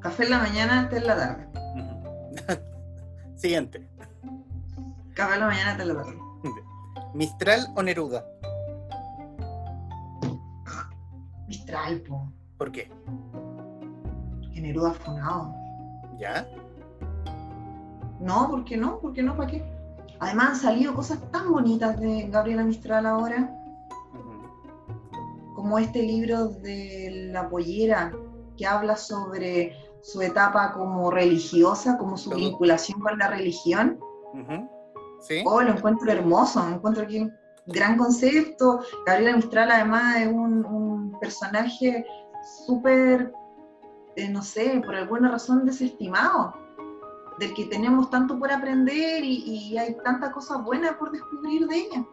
[0.01, 1.47] Café en la mañana, té en la tarde.
[3.37, 3.87] Siguiente.
[5.13, 6.22] Café en la mañana, té en la tarde.
[7.14, 8.25] ¿Mistral o Neruda?
[11.46, 12.33] Mistral, po.
[12.57, 12.90] ¿Por qué?
[14.40, 15.55] Porque Neruda fue funado.
[16.18, 16.46] ¿Ya?
[18.20, 18.98] No, ¿por qué no?
[19.01, 19.37] ¿Por qué no?
[19.37, 19.64] ¿Para qué?
[20.20, 23.53] Además han salido cosas tan bonitas de Gabriela Mistral ahora.
[25.55, 28.12] Como este libro de La Pollera,
[28.57, 33.98] que habla sobre su etapa como religiosa, como su vinculación con la religión.
[35.45, 37.33] Oh, lo encuentro hermoso, encuentro que un
[37.67, 38.81] gran concepto.
[39.07, 42.05] Gabriela Mistral además es un, personaje
[42.67, 43.33] súper,
[44.17, 46.53] eh, no sé, por alguna razón desestimado,
[47.39, 52.05] del que tenemos tanto por aprender y, hay tantas cosas buenas por descubrir de ella.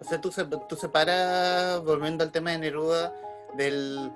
[0.00, 0.30] O sea, tú,
[0.66, 3.12] tú separas, volviendo al tema de Neruda,
[3.58, 4.10] del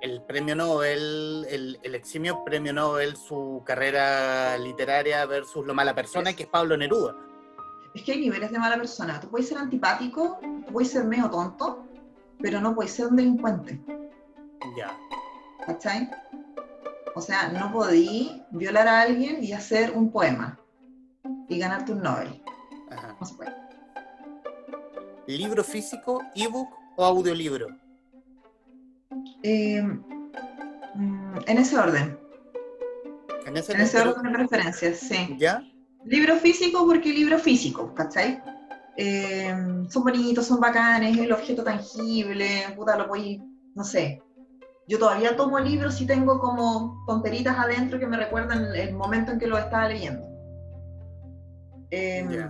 [0.00, 6.44] el premio Nobel, el, eximio premio Nobel, su carrera literaria versus lo mala persona que
[6.44, 7.16] es Pablo Neruda.
[7.94, 9.20] Es que hay niveles de mala persona.
[9.20, 11.86] Tú puedes ser antipático, tú puedes ser medio tonto,
[12.40, 13.80] pero no puedes ser un delincuente.
[14.76, 14.96] Ya.
[15.66, 16.08] ¿Cachai?
[17.14, 20.58] O sea, no podí violar a alguien y hacer un poema
[21.48, 22.42] y ganarte un Nobel.
[22.90, 23.16] Ajá.
[23.18, 23.54] No se puede.
[25.26, 27.68] ¿Libro físico, ebook o audiolibro?
[29.42, 32.18] Eh, mm, en ese orden.
[33.46, 35.36] En ese, orden de preferencias, sí.
[35.38, 35.62] ¿Ya?
[36.04, 38.42] Libro físico porque libro físico, ¿cachai?
[38.96, 39.54] Eh,
[39.88, 43.40] son bonitos, son bacanes, el objeto tangible, puta, lo voy,
[43.74, 44.22] no sé.
[44.86, 49.38] Yo todavía tomo libros y tengo como tonteritas adentro que me recuerdan el momento en
[49.38, 50.26] que lo estaba leyendo.
[51.90, 52.48] Eh,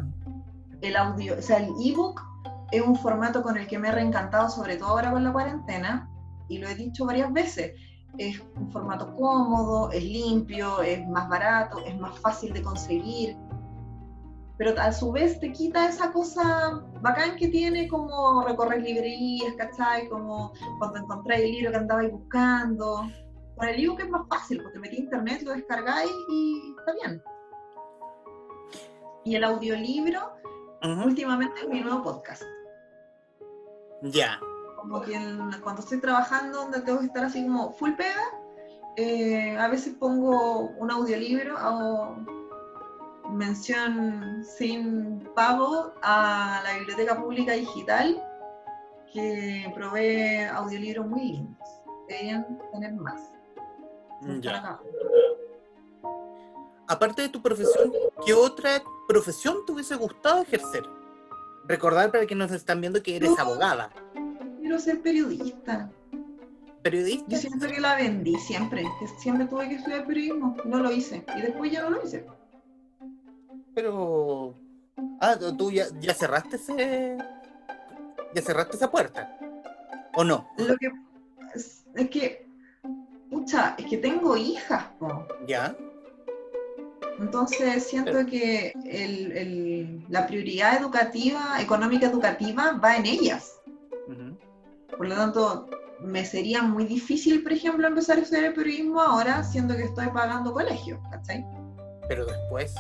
[0.81, 2.23] el audio, o sea, el ebook
[2.71, 6.09] es un formato con el que me he reencantado, sobre todo ahora con la cuarentena,
[6.49, 7.73] y lo he dicho varias veces,
[8.17, 13.37] es un formato cómodo, es limpio, es más barato, es más fácil de conseguir,
[14.59, 20.09] pero a su vez te quita esa cosa bacán que tiene como recorrer librerías, ¿cachai?
[20.09, 23.09] Como cuando encontráis el libro que andabais buscando.
[23.57, 27.23] Con el libro que es más fácil, porque metí internet, lo descargáis y está bien.
[29.25, 30.33] Y el audiolibro,
[31.05, 32.43] últimamente es mi nuevo podcast.
[34.03, 34.41] Ya
[34.81, 35.19] como que
[35.63, 38.23] cuando estoy trabajando, donde tengo que estar así como full pega,
[38.97, 42.17] eh, a veces pongo un audiolibro o
[43.31, 48.25] mención sin pago a la Biblioteca Pública Digital
[49.13, 51.69] que provee audiolibros muy lindos.
[52.09, 53.21] Deberían tener más.
[54.41, 54.81] Ya.
[56.89, 57.93] Aparte de tu profesión,
[58.25, 60.83] ¿qué otra profesión te hubiese gustado ejercer?
[61.67, 63.91] Recordar para quienes nos están viendo que eres abogada.
[64.69, 65.91] Quiero ser periodista.
[66.83, 67.25] ¿Periodista?
[67.27, 71.25] Yo siento que la vendí siempre, que siempre tuve que estudiar periodismo, no lo hice.
[71.39, 72.27] Y después ya no lo hice.
[73.75, 74.55] Pero.
[75.23, 77.17] Ah, tú ya, ya cerraste ese.
[78.35, 79.39] ¿Ya cerraste esa puerta?
[80.15, 80.47] ¿O no?
[80.59, 80.91] Lo que
[81.55, 82.47] es, es que.
[83.31, 85.27] Pucha, es que tengo hijas, po.
[85.47, 85.75] ¿Ya?
[87.19, 93.55] Entonces siento que el- el- la prioridad educativa, económica educativa, va en ellas.
[94.99, 95.69] Por lo tanto,
[96.01, 100.53] me sería muy difícil, por ejemplo, empezar a estudiar periodismo ahora, siendo que estoy pagando
[100.53, 101.47] colegio, ¿cachai?
[102.09, 102.75] Pero después.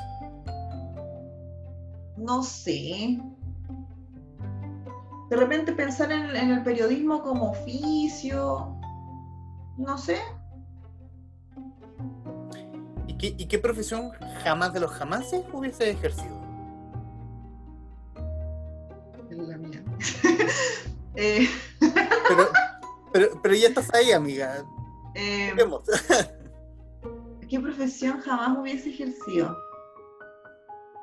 [2.16, 3.20] No sé.
[5.31, 8.76] De repente pensar en, en el periodismo como oficio,
[9.76, 10.18] no sé.
[13.07, 14.11] ¿Y qué, ¿Y qué profesión
[14.42, 16.38] jamás de los jamases hubiese ejercido?
[21.20, 21.48] Eh,
[22.28, 22.48] Pero,
[23.12, 24.64] pero, pero ya estás ahí, amiga.
[25.16, 25.83] eh, Vemos.
[27.48, 29.57] ¿Qué profesión jamás hubiese ejercido?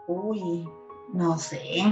[0.07, 0.69] Uy,
[1.13, 1.83] no sé.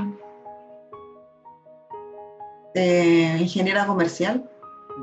[2.76, 4.50] Eh, ingeniera comercial.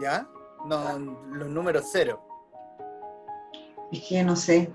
[0.00, 0.26] ¿Ya?
[0.66, 0.98] No,
[1.32, 2.22] los números cero.
[3.92, 4.72] Es que no sé.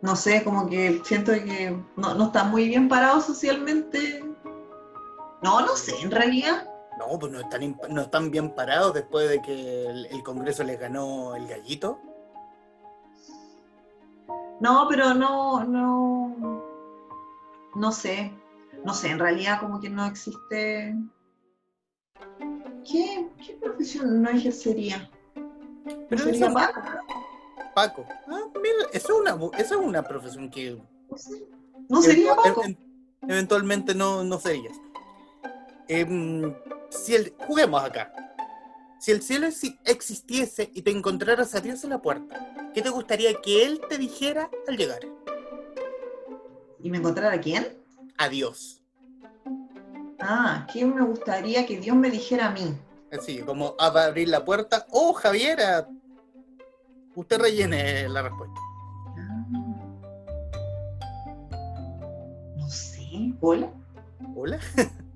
[0.00, 4.24] No sé, como que siento que no, no está muy bien parado socialmente.
[5.42, 6.68] No, no sé, en realidad.
[6.98, 10.78] No, pues no están, no están bien parados después de que el, el Congreso les
[10.78, 11.98] ganó el gallito.
[14.60, 16.62] No, pero no, no.
[17.74, 18.32] No sé.
[18.84, 20.94] No sé, en realidad como que no existe.
[22.90, 25.10] ¿Qué, qué profesión no ejercería?
[26.08, 26.80] Pero ¿Sería eso- Paco?
[27.74, 28.04] Paco.
[28.28, 31.46] Ah, mira, eso es una, es una profesión que No sé.
[31.88, 32.62] ¿No sería Paco?
[32.62, 32.76] ev-
[33.22, 34.76] eventualmente no, no serías.
[35.92, 36.54] Em,
[36.88, 38.12] si el, juguemos acá.
[39.00, 42.90] Si el cielo exi- existiese y te encontraras a Dios en la puerta, ¿qué te
[42.90, 45.00] gustaría que Él te dijera al llegar?
[46.78, 47.76] ¿Y me encontrara quién?
[48.18, 48.82] A Dios.
[50.20, 52.76] Ah, ¿qué me gustaría que Dios me dijera a mí?
[53.10, 54.86] Así, como a abrir la puerta.
[54.90, 55.88] Oh, Javiera.
[57.16, 58.60] Usted rellene la respuesta.
[59.18, 59.46] Ah.
[62.56, 63.32] No sé.
[63.40, 63.72] ¿Hola?
[64.36, 64.60] Hola.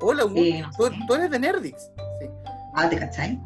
[0.00, 0.70] Hola, Eh, no
[1.06, 1.90] tú, eres de Nerdix.
[2.20, 2.28] Sí.
[2.74, 3.40] Ah, ¿te cachai?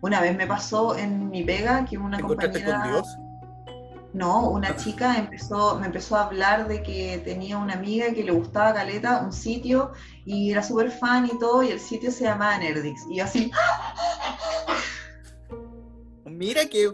[0.00, 2.82] Una vez me pasó en mi pega que una ¿Te compañera...
[2.82, 3.18] con Dios?
[4.12, 8.32] No, una chica empezó, me empezó a hablar de que tenía una amiga que le
[8.32, 9.92] gustaba Caleta, un sitio,
[10.26, 13.06] y era súper fan y todo, y el sitio se llamaba Nerdix.
[13.08, 13.50] Y yo así,
[16.26, 16.92] Mira que.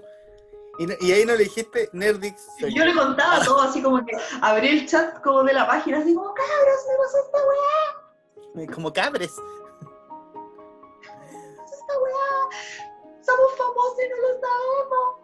[0.78, 2.46] Y, ahí no le dijiste Nerdix.
[2.60, 5.98] soy yo le contaba todo, así como que abrí el chat como de la página,
[5.98, 8.74] así como, cabros, me pasó esta weá.
[8.74, 9.32] Como cabres.
[11.64, 12.48] esta weá,
[13.20, 15.18] somos famosos y no lo sabemos.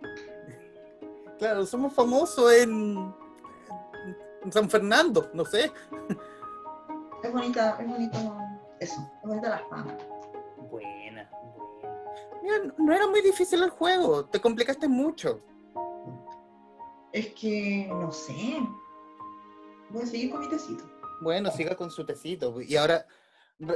[1.38, 3.14] Claro, somos famosos en,
[4.43, 5.73] en San Fernando, no sé.
[7.23, 8.19] Es bonita, es bonito
[8.81, 9.97] eso, es bonita la fama.
[10.71, 11.84] Buena, buena.
[12.45, 15.41] Mira, no- era muy difícil el juego, te complicaste mucho.
[17.11, 18.59] Es que, no sé,
[19.89, 20.85] voy a seguir con mi tecito.
[21.23, 22.61] Bueno, siga con su tecito.
[22.61, 23.07] Y ahora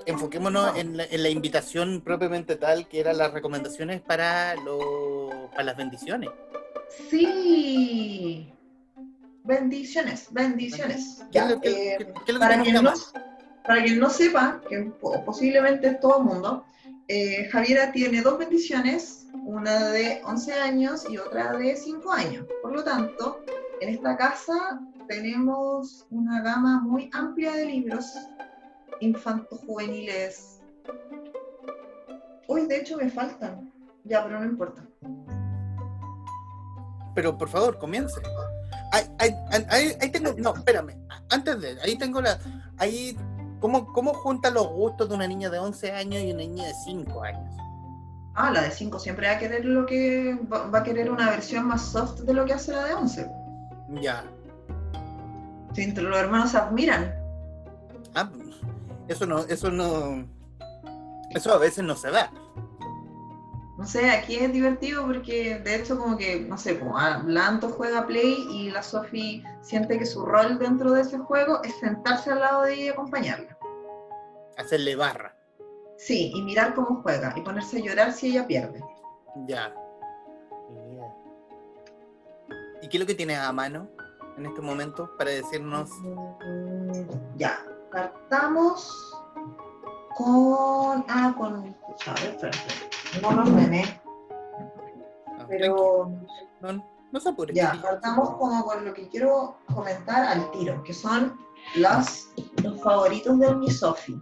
[0.05, 5.63] enfoquémonos en la, en la invitación propiamente tal, que eran las recomendaciones para, lo- para
[5.63, 6.29] las bendiciones.
[7.09, 8.53] Sí.
[9.45, 11.25] Bendiciones, bendiciones.
[11.33, 12.93] ¿Qué es Ya, lo que- eh, que para, quien no,
[13.65, 16.67] para quien no sepa, que po- posiblemente es todo el mundo,
[17.09, 22.47] eh, Javiera tiene dos bendiciones, una de 11 años y otra de 5 años.
[22.63, 23.41] Por lo tanto,
[23.81, 28.13] en esta casa tenemos una gama muy amplia de libros
[29.01, 30.61] infantos juveniles.
[32.47, 33.73] Hoy, de hecho, me faltan.
[34.05, 34.85] Ya, pero no importa.
[37.15, 38.21] Pero por favor, comience.
[38.93, 40.95] Ahí- ahí tengo, no, espérame.
[41.31, 42.39] Antes de, ahí tengo la,
[42.79, 43.17] ahí,
[43.61, 46.75] ¿cómo, ¿cómo junta los gustos de una niña de 11 años y una niña de
[46.75, 47.55] 5 años?
[48.35, 51.31] Ah, la de 5 siempre va a querer lo que va, va a querer una
[51.31, 53.31] versión más soft de lo que hace la de 11.
[54.01, 54.25] Ya.
[55.75, 57.15] Si entre los hermanos se admiran.
[58.15, 58.31] Ah,
[59.09, 60.25] eso no, eso no,
[61.31, 62.31] eso a veces no se da.
[63.79, 67.69] No sé, aquí es divertido porque de hecho como que, no sé, como ah, Lanto
[67.69, 72.33] juega Play y la Sophie siente que su rol dentro de ese juego es sentarse
[72.33, 73.57] al lado de ella y acompañarla.
[74.57, 75.33] Hacerle barra.
[75.97, 78.83] Sí, y mirar cómo juega y ponerse a llorar si ella pierde.
[79.47, 79.73] Ya.
[82.83, 83.89] ¿Y qué es lo que tienes a mano
[84.37, 85.89] en este momento para decirnos?
[87.37, 89.15] Ya, partamos
[90.17, 91.05] con.
[91.09, 91.77] Ah, con.
[92.07, 92.88] A ver, espérate.
[93.23, 94.01] No lo ordené.
[95.39, 96.11] Ah, Pero.
[96.61, 97.55] No, no se apure.
[97.55, 101.37] Ya, partamos como con lo que quiero comentar al tiro, que son
[101.77, 102.29] los,
[102.63, 104.21] los favoritos de mi Sofi.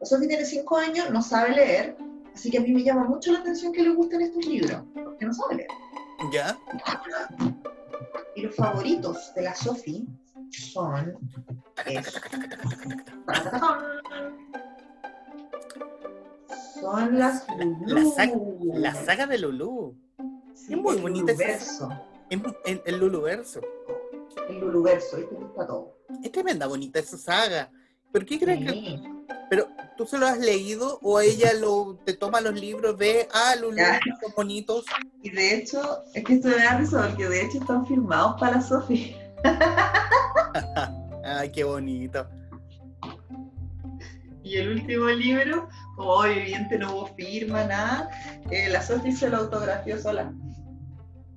[0.00, 1.96] La Sofi tiene 5 años, no sabe leer,
[2.34, 5.24] así que a mí me llama mucho la atención que le gusten estos libros, porque
[5.26, 5.68] no sabe leer.
[6.32, 6.56] ¿Ya?
[8.36, 10.06] Y los favoritos de la Sofi
[10.50, 11.16] son.
[11.86, 12.20] es-
[16.84, 17.46] Son las
[17.86, 18.72] La, saga, Lulú.
[18.74, 19.96] la saga de Lulú.
[20.54, 21.88] Sí, es muy el bonita esa- Luluverso.
[22.28, 23.60] Es el, el Luluverso.
[24.50, 25.96] El Luluverso, este está todo.
[26.22, 27.70] Es tremenda bonita esa saga.
[28.12, 29.00] ¿Pero qué crees que.?
[29.48, 33.28] Pero, ¿tú se lo has leído o ella lo, te toma los libros de.
[33.32, 33.78] Ah, Lulú,
[34.20, 34.84] son bonitos?
[35.22, 38.56] Y de hecho, es que esto me da risa porque de hecho están firmados para
[38.56, 39.16] la Sofi.
[41.24, 42.26] Ay, qué bonito.
[44.42, 48.10] Y el último libro, como evidente no hubo firma, nada,
[48.50, 50.32] eh, la Sofi se lo autografió sola.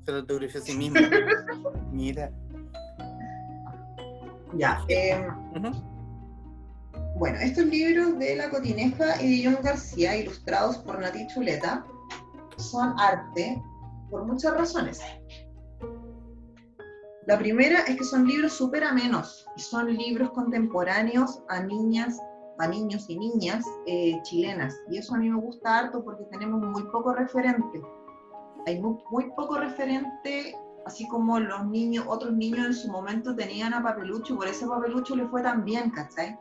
[0.05, 0.99] Se lo autografió a sí misma.
[1.91, 2.31] Mira.
[4.53, 4.83] Ya.
[4.87, 5.27] em,
[7.17, 11.85] bueno, estos libros de La Cotineja y de John García, ilustrados por Nati Chuleta,
[12.57, 13.61] son arte
[14.09, 15.01] por muchas razones.
[17.25, 22.17] La primera es que son libros súper amenos y son libros contemporáneos a niñas,
[22.59, 24.75] a niños y niñas eh, chilenas.
[24.89, 27.81] Y eso a mí me gusta harto porque tenemos muy poco referente.
[28.65, 30.55] Hay muy, muy poco referente,
[30.85, 35.15] así como los niños, otros niños en su momento tenían a Papelucho por ese Papelucho
[35.15, 36.37] le fue tan bien, ¿cachai?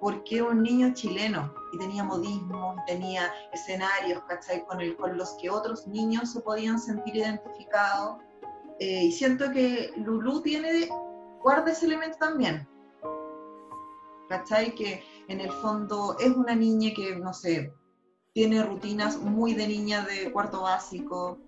[0.00, 4.64] Porque un niño chileno y tenía modismo, y tenía escenarios, ¿cachai?
[4.66, 8.18] Con, el, con los que otros niños se podían sentir identificados.
[8.80, 10.88] Eh, y siento que Lulú tiene,
[11.40, 12.66] guarda ese elemento también.
[14.28, 14.74] ¿Cachai?
[14.74, 17.72] Que en el fondo es una niña que, no sé,
[18.32, 21.38] tiene rutinas muy de niña de cuarto básico.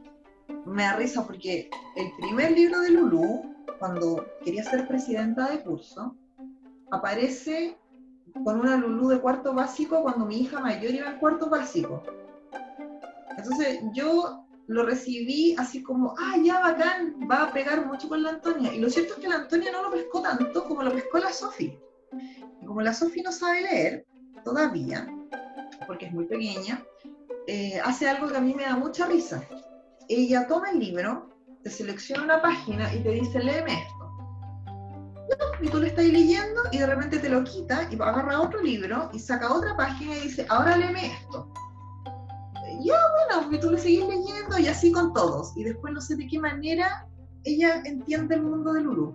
[0.67, 6.15] Me da risa porque el primer libro de Lulú, cuando quería ser presidenta de curso,
[6.91, 7.79] aparece
[8.45, 12.03] con una Lulú de cuarto básico cuando mi hija mayor iba en cuarto básico.
[13.37, 18.31] Entonces yo lo recibí así como, ah, ya bacán, va a pegar mucho con la
[18.31, 18.73] Antonia.
[18.73, 21.33] Y lo cierto es que la Antonia no lo pescó tanto como lo pescó la
[21.33, 21.79] Sofi.
[22.61, 24.07] Y como la Sofi no sabe leer
[24.45, 25.07] todavía,
[25.87, 26.85] porque es muy pequeña,
[27.47, 29.43] eh, hace algo que a mí me da mucha risa.
[30.09, 31.31] Ella toma el libro,
[31.63, 33.95] te selecciona una página y te dice, léeme esto.
[35.61, 39.09] Y tú lo estás leyendo y de repente te lo quita y agarra otro libro
[39.13, 41.51] y saca otra página y dice, ahora léeme esto.
[42.81, 42.97] Ya,
[43.31, 45.57] bueno, y tú le seguís leyendo y así con todos.
[45.57, 47.07] Y después no sé de qué manera
[47.45, 49.13] ella entiende el mundo de Lulu.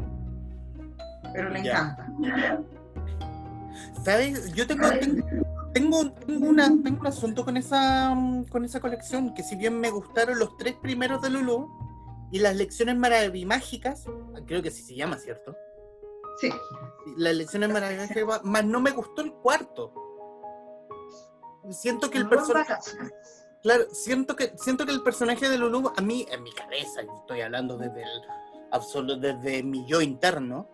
[1.33, 2.07] Pero le encanta.
[4.03, 4.53] ¿Sabes?
[4.53, 5.25] Yo tengo, tengo,
[5.73, 9.79] tengo, tengo una, tengo un asunto con esa, mm, con esa colección, que si bien
[9.79, 11.69] me gustaron los tres primeros de Lulu
[12.31, 14.05] y las lecciones maravimágicas,
[14.45, 15.55] creo que así se llama, ¿cierto?
[16.39, 16.49] Sí.
[17.17, 19.93] Las lecciones maravimágicas, más no me gustó el cuarto.
[21.71, 22.73] Siento que el personaje...
[23.61, 27.41] Claro, siento que, siento que el personaje de Lulu, a mí, en mi cabeza, estoy
[27.41, 28.21] hablando desde el
[28.71, 30.69] absoluto, desde mi yo interno,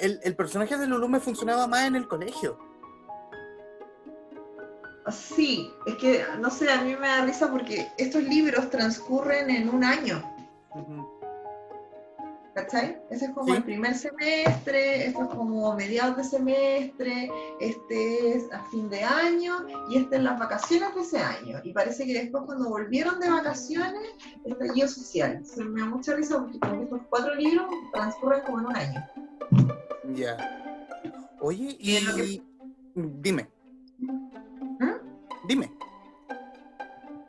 [0.00, 2.58] el, el personaje de Lulu me funcionaba más en el colegio.
[5.10, 9.68] Sí, es que, no sé, a mí me da risa porque estos libros transcurren en
[9.68, 10.22] un año.
[12.54, 13.02] ¿Cachai?
[13.10, 13.52] Ese es como Sí.
[13.52, 17.28] el primer semestre, esto es como mediados de semestre,
[17.60, 19.56] este es a fin de año
[19.90, 21.58] y este es las vacaciones de ese año.
[21.64, 24.08] Y parece que después cuando volvieron de vacaciones,
[24.44, 25.44] estallido social.
[25.44, 29.04] Se me da mucha risa porque como estos cuatro libros transcurren como en un año.
[30.14, 30.36] Ya.
[31.40, 32.42] Oye, Y y...
[32.94, 33.48] Dime,
[33.98, 34.92] ¿Mm?
[35.48, 35.70] dime.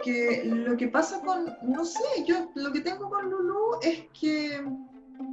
[0.03, 4.63] que lo que pasa con, no sé, yo lo que tengo con Lulu es que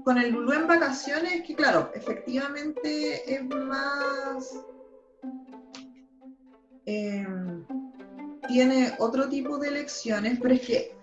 [0.05, 4.59] con el Lulu en vacaciones, es que claro, efectivamente es más...
[6.87, 7.27] eh,
[8.49, 10.97] tiene otro tipo de lecciones, pero es que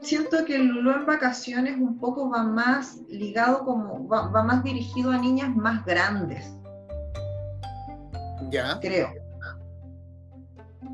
[0.00, 4.62] siento que el Lulu en vacaciones un poco va más ligado como, va, va más
[4.64, 6.50] dirigido a niñas más grandes,
[8.50, 8.78] Ya.
[8.80, 9.08] creo.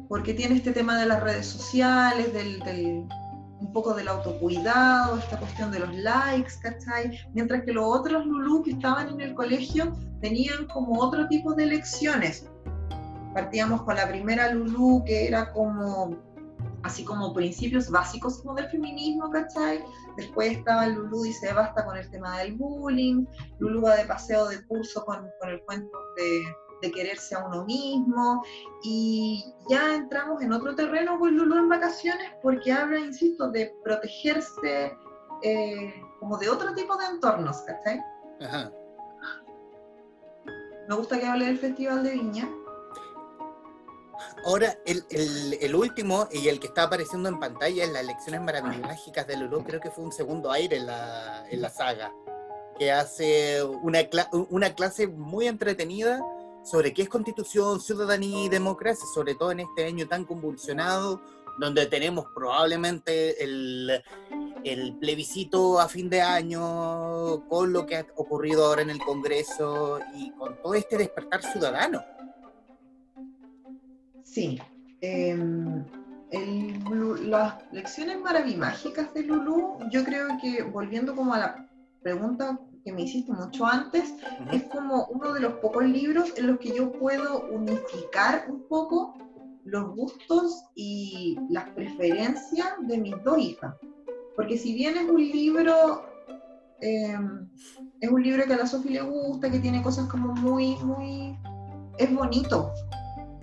[0.09, 3.09] porque tiene este tema de las redes sociales, del, del
[3.59, 7.19] un poco del autocuidado, esta cuestión de los likes, ¿cachai?
[7.33, 11.67] Mientras que los otros Lulú que estaban en el colegio tenían como otro tipo de
[11.67, 12.47] lecciones.
[13.33, 16.17] Partíamos con la primera Lulú que era como
[16.87, 19.85] así como principios básicos como del feminismo, ¿cachai?
[20.17, 23.27] Después estaba Lulú dice basta con el tema del bullying,
[23.59, 26.43] Lulú va de paseo de curso con, con el cuento de
[26.83, 28.45] de quererse a uno mismo
[28.83, 34.97] y ya entramos en otro terreno con Lulu en vacaciones porque habla, insisto, de protegerse
[35.43, 38.01] eh, como de otro tipo de entornos, ¿cachai?
[38.41, 38.71] Ajá.
[40.89, 42.49] Me gusta que hable del Festival de Viña.
[44.47, 45.05] Ahora, el,
[45.61, 49.65] el, último y el que está apareciendo en pantalla es las lecciones mágicas de Lulu,
[49.65, 52.15] creo que fue un segundo aire en la, en la saga,
[52.79, 54.09] que hace una,
[54.51, 56.25] una clase muy entretenida
[56.63, 61.21] sobre qué es constitución, ciudadanía y democracia, sobre todo en este año tan convulsionado,
[61.59, 64.05] donde tenemos probablemente el,
[65.01, 70.31] plebiscito a fin de año, con lo que ha ocurrido ahora en el Congreso y
[70.33, 72.01] con todo este despertar ciudadano.
[74.37, 74.61] Sí.
[75.01, 75.83] Em,
[77.23, 81.69] las lecciones maravimágicas de Lulú, yo creo que volviendo como a la
[82.03, 84.13] pregunta que me hiciste mucho antes,
[84.53, 89.17] es como uno de los pocos libros en los que yo puedo unificar un poco
[89.65, 93.75] los gustos y las preferencias de mis dos hijas.
[94.37, 96.03] Porque si bien es un libro,
[96.83, 97.49] em,
[98.03, 101.39] es un libro que a la Sofía le gusta, que tiene cosas como muy, muy,
[101.97, 102.75] es bonito.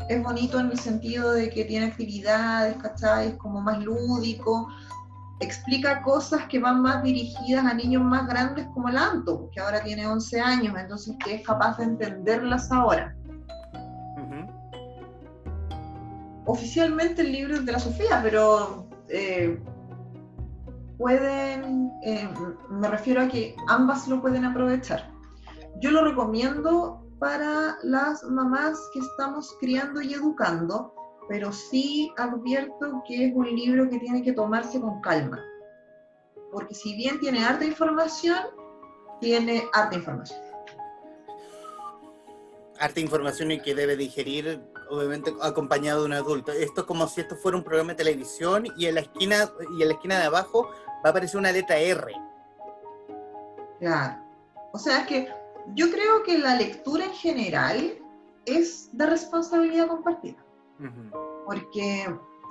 [0.10, 3.30] Es bonito en el sentido de que tiene actividades, ¿cachai?
[3.30, 4.68] Es como más lúdico,
[5.40, 9.84] explica cosas que van más dirigidas a niños más grandes como el Anto, que ahora
[9.84, 13.16] tiene 11 años, entonces que es capaz de entenderlas ahora.
[16.46, 19.62] Oficialmente el libro es de la Sofía, pero eh,
[20.98, 22.28] pueden, eh,
[22.70, 25.10] me refiero a que ambas lo pueden aprovechar.
[25.80, 30.94] Yo lo recomiendo para las mamás que estamos criando y educando,
[31.30, 35.42] pero sí advierto que es un libro que tiene que tomarse con calma,
[36.52, 38.40] porque si bien tiene harta información,
[39.22, 40.38] tiene harta información.
[42.78, 46.52] Harta información y que debe digerir, obviamente, acompañado de un adulto.
[46.52, 49.82] Esto es como si esto fuera un programa de televisión y en la esquina, y
[49.82, 52.14] en la esquina de abajo va a aparecer una letra R.
[53.80, 54.22] Claro.
[54.74, 55.43] O sea, es que
[55.76, 57.94] yo creo que la lectura en general
[58.46, 60.44] es de responsabilidad compartida.
[61.46, 62.04] Porque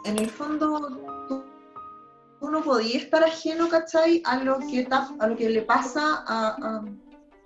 [0.04, 4.22] en el fondo tú, no podías estar ajeno, ¿cachai?
[4.24, 6.82] A lo que, a lo que le pasa a,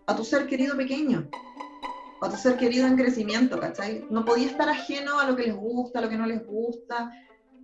[0.07, 1.29] a, tu ser querido pequeño,
[2.23, 4.07] a tu ser querido en crecimiento, ¿cachai?
[4.11, 7.13] No podías estar ajeno a lo que les gusta, a lo que no les gusta.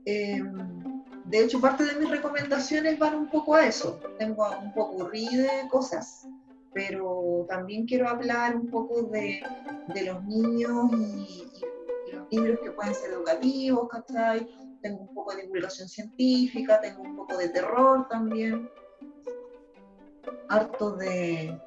[0.05, 3.99] Em, de hecho, parte de mis recomendaciones van un poco a eso.
[4.19, 6.27] Tengo un poco de cosas,
[6.73, 9.43] pero también quiero hablar un poco de,
[9.95, 11.53] de los niños y,
[12.31, 14.49] libros que pueden ser educativos, ¿cachai?
[14.81, 18.71] Tengo un poco de divulgación científica, tengo un poco de terror también.
[20.49, 21.61] Harto de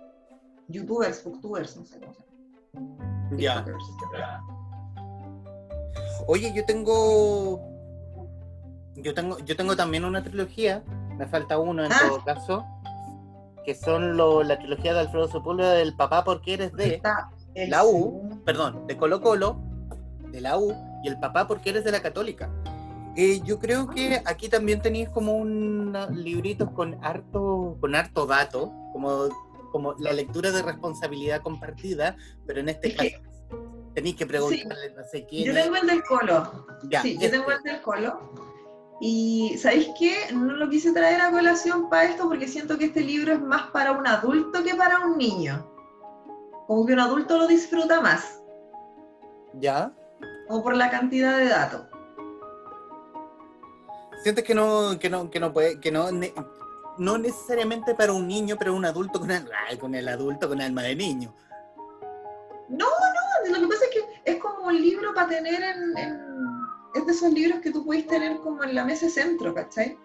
[0.67, 3.37] youtubers, booktubers, no sé cómo se llama.
[3.37, 3.63] Ya.
[6.27, 7.61] Oye, yo tengo.
[8.95, 10.83] Yo tengo, yo tengo también una trilogía,
[11.17, 11.97] me falta uno en ah.
[12.07, 12.65] todo caso,
[13.65, 17.01] que son lo, la trilogía de Alfredo Sepúlveda del Papá porque eres de
[17.67, 19.61] la U, perdón, de Colo Colo,
[20.31, 22.49] de la U y el papá porque eres de la católica.
[23.15, 28.73] Eh, yo creo que aquí también tenéis como un librito con harto, con harto dato,
[28.91, 29.29] como,
[29.71, 33.21] como la lectura de responsabilidad compartida, pero en este caso
[33.93, 35.45] tenéis que preguntarle, no sé quién.
[35.45, 36.67] Yo tengo el del colo.
[37.01, 37.69] sí, yo tengo el este.
[37.71, 38.33] del colo.
[39.01, 40.33] Y ¿sabéis qué?
[40.33, 43.69] No lo quise traer a colación para esto porque siento que este libro es más
[43.71, 45.69] para un adulto que para un niño.
[46.67, 48.41] Como que un adulto lo disfruta más.
[49.59, 49.93] ¿Ya?
[50.47, 51.87] o por la cantidad de datos.
[54.23, 56.09] Sientes que no, que no, que no puede, que no,
[56.97, 59.47] no necesariamente para un niño, pero un adulto con el,
[59.79, 61.35] con el adulto con alma de niño.
[62.69, 66.54] No, no, lo que pasa es que es como un libro para tener en,
[66.95, 69.97] es de esos libros que tú puedes tener como en la mesa centro, ¿cachai?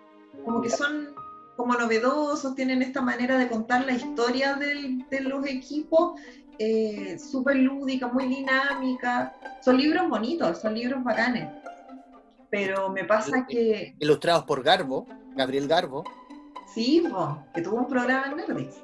[0.44, 1.14] Como que son
[1.56, 6.18] como novedosos, tienen esta manera de contar la historia del, de los equipos
[6.58, 9.34] eh, súper lúdica, muy dinámica.
[9.62, 11.48] Son libros bonitos, son libros bacanes.
[12.50, 13.94] Pero me pasa que...
[14.00, 16.04] Ilustrados por Garbo, Gabriel Garbo.
[16.74, 17.02] Sí,
[17.54, 18.76] que tuvo un programa en Nerdix.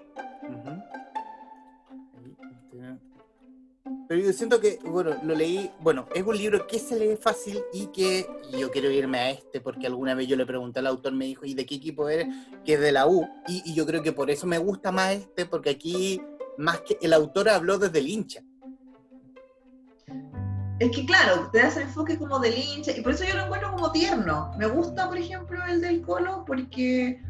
[4.09, 7.61] Pero yo siento que, bueno, lo leí, bueno, es un libro que se lee fácil
[7.73, 8.27] y que
[8.57, 11.45] yo quiero irme a este porque alguna vez yo le pregunté al autor, me dijo,
[11.45, 12.29] ¿y de qué equipo eres?
[12.65, 13.29] Que es de la U.
[13.49, 16.23] Y, y yo creo que por eso me gusta más este, porque aquí,
[16.57, 18.43] más que el autor habló desde el hincha.
[20.79, 23.45] Es que claro, te das el enfoque como del hincha, y por eso yo lo
[23.45, 24.53] encuentro como tierno.
[24.59, 27.21] Me gusta, por ejemplo, el del Colo, porque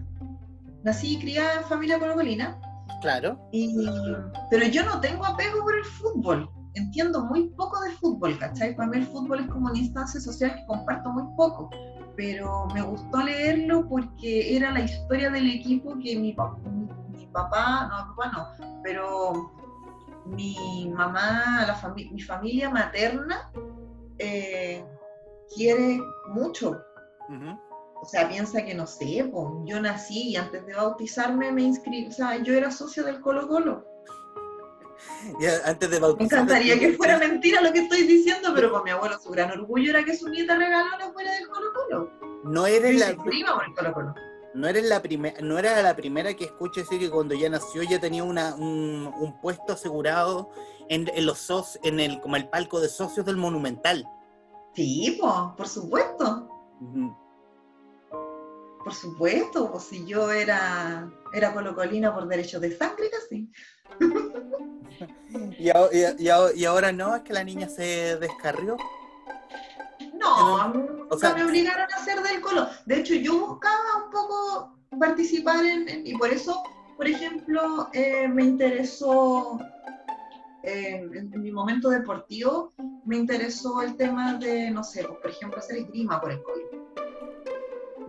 [0.82, 2.60] nací y criada en familia colocolina.
[3.02, 3.38] Claro.
[3.52, 3.86] Y,
[4.50, 6.50] pero yo no tengo apego por el fútbol.
[6.76, 8.76] Entiendo muy poco de fútbol, ¿cachai?
[8.76, 11.70] Para mí el fútbol es como una instancia social que comparto muy poco.
[12.16, 16.58] Pero me gustó leerlo porque era la historia del equipo que mi, papá,
[17.10, 19.50] mi, papá, no, papá no, pero
[20.26, 23.50] mi mamá, la fami mi familia materna
[24.18, 24.84] eh,
[25.54, 25.98] quiere
[26.28, 26.78] mucho.
[28.02, 32.06] O sea, piensa que no sé, pues, yo nací y antes de bautizarme me inscribí,
[32.06, 33.95] o sea, yo era socio del Colo Colo.
[35.40, 38.90] Ya, antes de Me encantaría que fuera mentira lo que estoy diciendo, pero con mi
[38.90, 42.10] abuelo su gran orgullo era que su nieta regaló la fuera del Colo Colo.
[42.44, 44.14] No eres la prima por el Colo Colo.
[44.54, 45.02] No eres la
[45.42, 49.12] no era la primera que escucho decir que cuando ya nació ya tenía una, un,
[49.18, 50.50] un puesto asegurado
[50.88, 54.08] en, en los socios, en el como el palco de socios del Monumental.
[54.74, 56.48] Sí, pues, por supuesto.
[58.84, 63.50] Por supuesto, pues si yo era, era colocolina por derechos de sangre casi.
[65.58, 68.76] ¿Y, y, y, ahora no, es que la niña se descarrió.
[70.14, 70.72] No,
[71.10, 72.68] o sea, me obligaron a hacer del colo.
[72.86, 76.62] De hecho, yo buscaba un poco participar en, y por eso,
[76.96, 79.58] por ejemplo, eh, me interesó
[80.62, 82.72] eh, en, mi momento deportivo,
[83.04, 86.86] me interesó el tema de, no sé, pues, por ejemplo, hacer esgrima por el colo.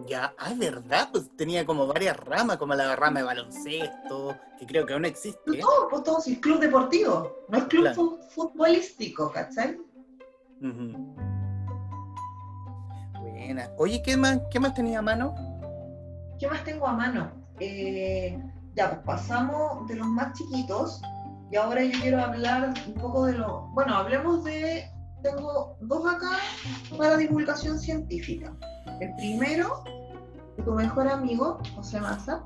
[0.08, 4.66] Ya, ah, es verdad, pues tenía como varias ramas, como la rama de baloncesto, que
[4.66, 5.58] creo que aún existe.
[5.58, 9.78] No, pues todo, es club deportivo, no es club futbolístico, ¿cachai?
[13.20, 13.70] Buena.
[13.78, 15.36] Oye, ¿qué más, qué más tenía a mano?
[16.39, 17.30] ¿Qué más tengo a mano?
[17.60, 18.41] Eh,
[18.76, 21.01] ya, pues pasamos de los más chiquitos
[21.51, 23.68] y ahora yo quiero hablar un poco de lo...
[23.74, 24.89] Bueno, hablemos de...
[25.22, 26.38] Tengo dos acá
[26.97, 28.55] para divulgación científica.
[29.00, 29.84] El primero,
[30.58, 32.43] de tu mejor amigo, José Massa,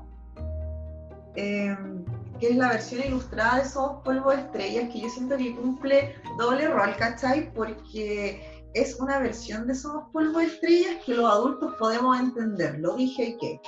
[1.34, 2.04] em,
[2.38, 6.14] que es la versión ilustrada de esos polvos de estrellas, que yo siento que cumple
[6.38, 7.52] doble rol, ¿cachai?
[7.54, 12.78] Porque es una versión de Somos Polvo de Estrellas que los adultos podemos entender.
[12.80, 13.60] Lo dije y qué.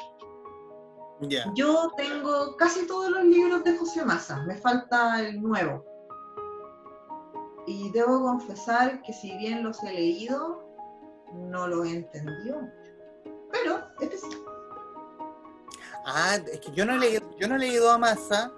[1.54, 5.84] Yo tengo casi todos los libros de José Massa, me falta el nuevo.
[7.66, 10.63] Y debo confesar que si bien los he leído,
[11.34, 12.68] no los he entendido.
[13.52, 14.38] Pero este sí.
[16.06, 18.52] Ah, es que yo no he leído, yo no he leído a Massa,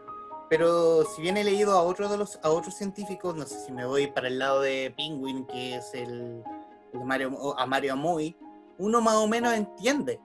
[0.49, 3.72] pero si bien he leído a otros de los a otros científicos, no sé si
[3.72, 6.43] me voy para el lado de Penguin, que es el,
[6.93, 8.37] el Mario, a Mario Amoy,
[8.79, 10.20] uno más o menos entiende.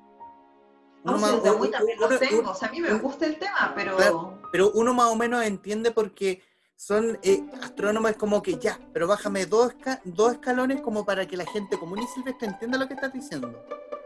[1.04, 2.52] No, sí, también lo tengo.
[2.52, 4.39] O sea, a mí me gusta el tema, pero.
[4.52, 6.43] pero uno más o menos entiende porque
[6.82, 11.45] son eh, astrónomos como que ya, pero bájame dos, dos escalones como para que la
[11.45, 13.63] gente común y silvestre entienda lo que estás diciendo.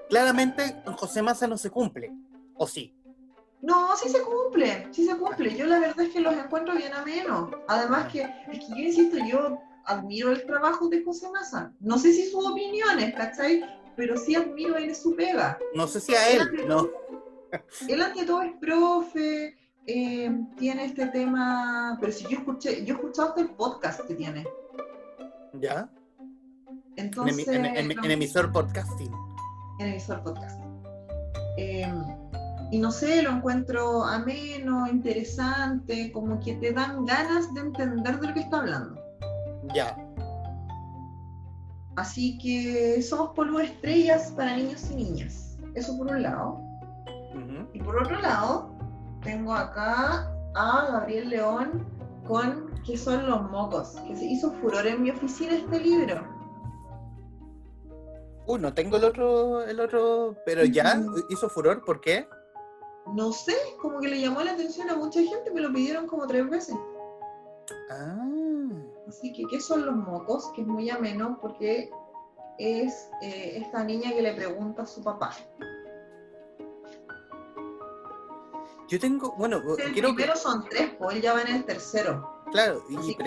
[0.10, 2.12] Claramente, José Massa no se cumple,
[2.56, 2.94] ¿o sí?
[3.62, 5.56] No, sí se cumple, sí se cumple.
[5.56, 7.50] Yo la verdad es que los encuentro bien a menos.
[7.70, 11.72] Además que, es que yo insisto, yo admiro el trabajo de José Massa.
[11.80, 13.64] No sé si sus opiniones, ¿cachai?
[13.96, 15.58] pero sí admiro en su pega.
[15.74, 16.90] No sé si a él, no.
[17.88, 19.58] él ante todo es profe,
[19.88, 24.46] eh, tiene este tema, pero si yo escuché, yo he escuchado el podcast que tiene.
[25.54, 25.90] ¿Ya?
[26.96, 27.66] Entonces, en,
[28.12, 29.12] emisor podcasting.
[29.80, 30.66] En emisor podcasting.
[31.58, 31.92] Eh,
[32.72, 38.28] y no sé, lo encuentro ameno, interesante, como que te dan ganas de entender de
[38.28, 39.00] lo que está hablando.
[39.74, 39.96] Ya.
[41.96, 45.58] Así que somos polvo de estrellas para niños y niñas.
[45.76, 46.62] Eso por un lado.
[47.74, 48.75] Y por otro lado,
[49.26, 51.86] tengo acá a Gabriel León
[52.26, 53.96] con ¿Qué son los mocos?
[54.08, 56.24] Que se hizo furor en mi oficina este libro.
[58.46, 62.28] Uy, no tengo el otro, el otro, pero ya hizo furor, ¿por qué?
[63.16, 66.28] No sé, como que le llamó la atención a mucha gente, me lo pidieron como
[66.28, 66.76] tres veces.
[67.90, 68.70] Ah.
[69.08, 70.52] Así que, ¿qué son los mocos?
[70.56, 71.90] Que es muy ameno porque
[72.60, 75.32] es eh, esta niña que le pregunta a su papá.
[78.88, 82.36] Yo tengo, bueno, el primero son tres, pues él ya va en el tercero.
[82.52, 83.18] Claro, y,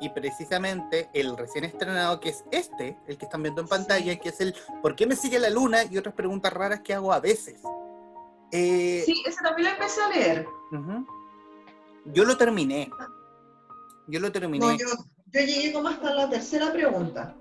[0.00, 4.28] y, precisamente el recién estrenado, que es este, el que están viendo en pantalla, que
[4.28, 5.84] es el ¿Por qué me sigue la luna?
[5.84, 7.60] y otras preguntas raras que hago a veces.
[8.52, 10.46] Eh, sí, ese también lo empecé a leer.
[12.04, 12.90] Yo lo terminé.
[14.06, 17.34] Yo lo terminé Yo llegué como hasta la tercera pregunta.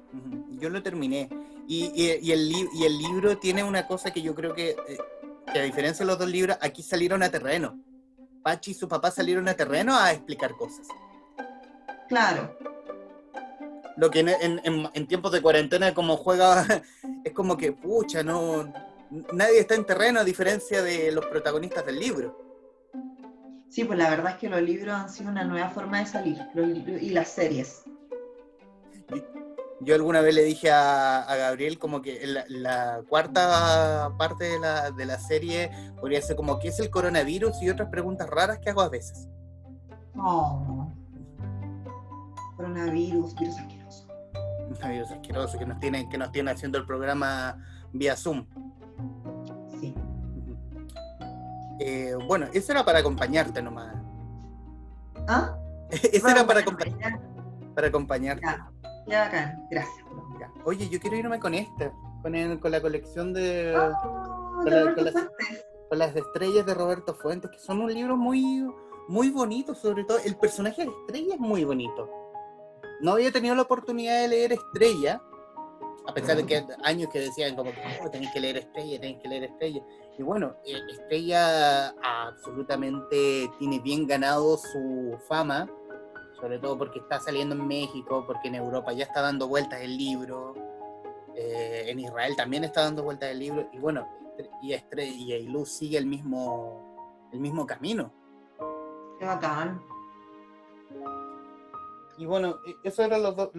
[0.59, 1.29] Yo lo terminé.
[1.67, 4.97] Y, y, el, y el libro tiene una cosa que yo creo que, eh,
[5.55, 7.79] que, a diferencia de los dos libros, aquí salieron a terreno.
[8.43, 10.85] Pachi y su papá salieron a terreno a explicar cosas.
[12.09, 12.57] Claro.
[13.95, 14.61] Lo que en,
[14.93, 16.65] en, tiempos de cuarentena como juega,
[17.23, 18.71] es como que, pucha, no,
[19.31, 22.37] nadie está en terreno a diferencia de los protagonistas del libro.
[23.69, 26.37] Sí, pues la verdad es que los libros han sido una nueva forma de salir,
[27.01, 27.83] y las series.
[29.81, 35.05] Yo alguna vez le dije a, Gabriel como que la, cuarta parte de la, de
[35.05, 35.69] la, serie
[35.99, 39.27] podría ser como qué es el coronavirus y otras preguntas raras que hago a veces.
[40.17, 40.87] Oh.
[42.55, 44.07] Coronavirus, virus asqueroso.
[44.69, 47.57] Un virus asqueroso que nos tiene, que nos tiene haciendo el programa
[47.91, 48.45] vía Zoom.
[49.79, 49.93] Sí.
[51.79, 53.93] Eh, bueno, eso era para acompañarte nomás.
[55.27, 55.57] ¿Ah?
[55.91, 57.19] eso era para, acompañar,
[57.73, 58.45] para acompañarte.
[58.45, 58.71] Ya,
[59.13, 60.05] acá, gracias.
[60.63, 61.91] Oye, yo quiero irme con esta,
[62.21, 63.75] con, con la colección de.
[63.77, 64.61] Oh,
[65.89, 68.67] con, las, estrellas de Roberto Fuentes, que son un libro muy,
[69.07, 70.17] muy bonito, sobre todo.
[70.25, 72.09] El personaje de Estrella es muy bonito.
[73.01, 75.21] No había tenido la oportunidad de leer Estrella,
[76.07, 77.71] a pesar de que años que decían como
[78.03, 79.81] oh, tenéis que leer Estrella, tenéis que leer Estrella.
[80.17, 85.69] Y bueno, eh, Estrella absolutamente tiene bien ganado su fama
[86.39, 89.97] sobre todo porque está saliendo en México, porque en Europa ya está dando vueltas el
[89.97, 90.53] libro,
[91.35, 94.07] eh, en Israel también está dando vueltas el libro, y bueno,
[94.61, 98.11] y, Estrella y Luz sigue el mismo, el mismo camino.
[99.19, 99.81] Qué bacán.
[102.17, 103.49] Y bueno, e, eso eran los dos.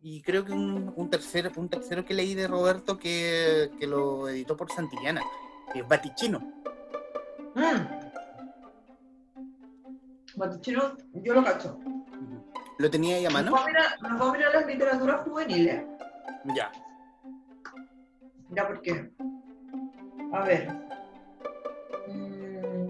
[0.00, 4.70] Y creo que un, tercero, un tercero que leí de Roberto que, lo editó por
[4.70, 5.22] Santillana,
[5.72, 6.38] que es Batichino.
[7.54, 8.08] Mm.
[10.36, 11.78] Batichino, yo lo cacho.
[12.78, 13.50] ¿Lo tenía ahí a mano?
[13.50, 13.60] Nos
[14.00, 15.84] vamos a mirar, las literaturas juveniles.
[16.54, 16.70] Ya.
[18.50, 19.10] Ya, porque.
[20.32, 20.72] A ver.
[22.06, 22.88] Mm,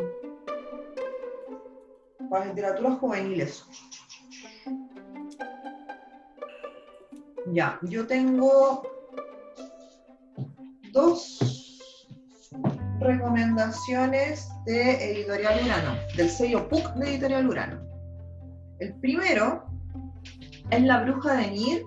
[2.31, 3.65] las literaturas juveniles.
[7.47, 8.83] Ya, yo tengo
[10.93, 11.39] dos
[13.01, 17.81] recomendaciones de Editorial Urano, del sello PUC de Editorial Urano.
[18.81, 19.68] El primero
[20.71, 21.87] es La Bruja de Nir,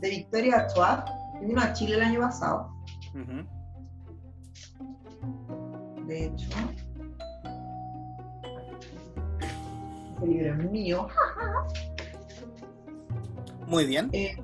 [0.00, 1.00] de Victoria Artois,
[1.38, 2.72] que vino a Chile el año pasado.
[6.06, 6.48] De hecho,
[10.14, 11.08] este libro es mío.
[13.66, 14.10] Muy bien.
[14.12, 14.36] Eh,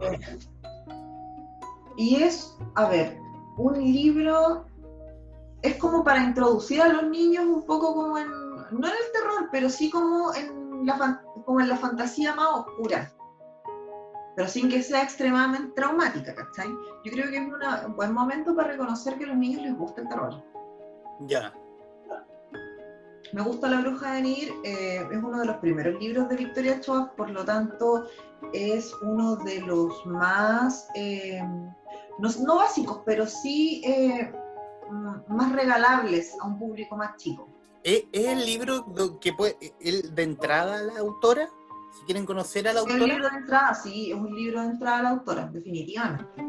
[1.96, 3.16] y es, a ver,
[3.56, 4.66] un libro,
[5.62, 9.48] es como para introducir a los niños un poco como en, no en el terror,
[9.52, 13.12] pero sí como en la, como en la fantasía más oscura,
[14.34, 16.68] pero sin que sea extremadamente traumática, ¿cachai?
[17.05, 20.03] Yo creo que es un buen momento para reconocer que a los niños les gusta
[20.03, 20.43] el terror.
[21.20, 21.53] Ya.
[23.32, 26.82] Me gusta La Bruja de Nir, eh, es uno de los primeros libros de Victoria
[26.82, 28.07] Schwab, por lo tanto
[28.53, 31.43] es uno de los más, eh,
[32.18, 34.30] no, básicos, pero sí eh,
[35.28, 37.49] más regalables a un público más chico.
[37.85, 38.87] ¿Es, el libro
[39.20, 41.49] que puede, el de entrada a la autora?
[41.99, 42.97] Si quieren conocer a la autora.
[42.97, 46.43] Es un libro de entrada, sí, es un libro de entrada a la autora, definitivamente.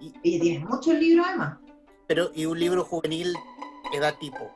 [0.00, 1.58] Y, Ella tiene muchos libros además.
[2.06, 3.34] Pero, ¿y un libro juvenil
[3.92, 4.50] edad tipo?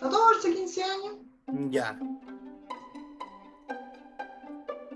[0.00, 1.14] 14, mm, 15 años.
[1.70, 1.98] Ya.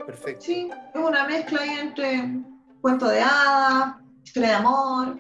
[0.07, 0.45] Perfecto.
[0.45, 2.43] Sí, es una mezcla ahí entre
[2.81, 5.19] cuento de hadas, historia de amor.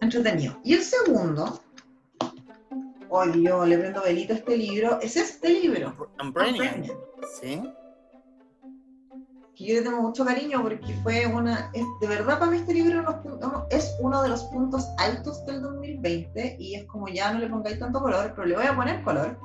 [0.00, 0.58] Entretenido.
[0.64, 1.60] Y el segundo,
[3.08, 6.10] hoy yo le prendo velita a este libro, es este libro.
[6.22, 6.84] Umbranian.
[7.40, 7.62] Sí.
[9.54, 11.70] Que yo le tengo mucho cariño porque fue una.
[11.72, 13.04] de verdad, para mí este libro
[13.70, 17.78] es uno de los puntos altos del 2020 y es como ya no le pongáis
[17.78, 19.38] tanto color, pero le voy a poner color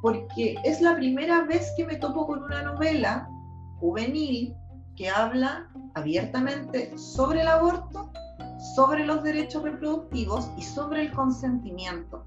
[0.00, 3.28] porque es la primera vez que me topo con una novela
[3.80, 4.54] juvenil
[4.96, 8.12] que habla abiertamente sobre el aborto,
[8.58, 12.24] sobre los derechos reproductivos y sobre el consentimiento.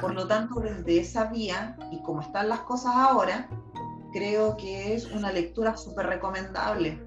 [0.00, 3.48] Por lo tanto, desde esa vía y como están las cosas ahora,
[4.12, 7.02] creo que es una lectura súper recomendable.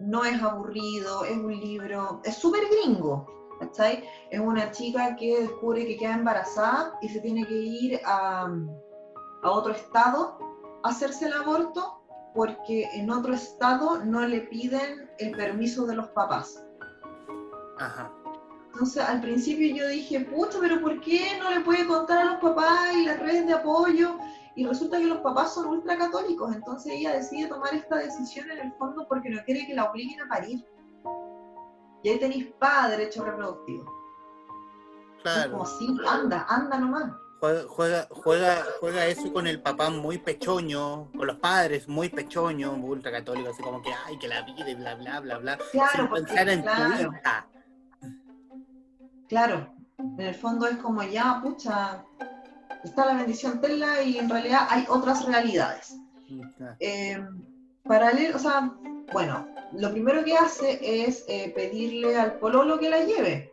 [0.00, 3.26] No es aburrido, es un libro, es súper gringo,
[3.60, 4.04] ¿cachai?
[4.30, 8.48] Es una chica que descubre que queda embarazada y se tiene que ir a,
[9.42, 10.38] a otro estado
[10.82, 12.02] a hacerse el aborto
[12.34, 16.64] porque en otro estado no le piden el permiso de los papás.
[17.78, 18.12] Ajá.
[18.72, 22.40] Entonces al principio yo dije, pucha, pero ¿por qué no le puede contar a los
[22.40, 24.18] papás y las redes de apoyo?
[24.54, 28.72] Y resulta que los papás son ultracatólicos, entonces ella decide tomar esta decisión en el
[28.74, 30.64] fondo porque no quiere que la obliguen a parir.
[32.02, 33.84] Y ahí tenéis pa derecho reproductivo.
[35.22, 35.50] Claro.
[35.52, 37.12] como, sí, anda, anda nomás.
[37.40, 37.62] Juega,
[38.10, 43.54] juega, juega, eso con el papá muy pechoño, con los padres muy pechoño, muy ultracatólicos,
[43.54, 45.58] así como que, ay, que la vida y bla, bla, bla, bla.
[45.70, 47.46] Claro, sin pensar en tu hija.
[49.28, 52.04] Claro, en el fondo es como ya, pucha,
[52.82, 55.96] está la bendición tela y en realidad hay otras realidades.
[56.80, 57.24] Eh,
[57.84, 58.72] paralelo, o sea,
[59.12, 63.52] bueno, lo primero que hace es eh, pedirle al pololo que la lleve,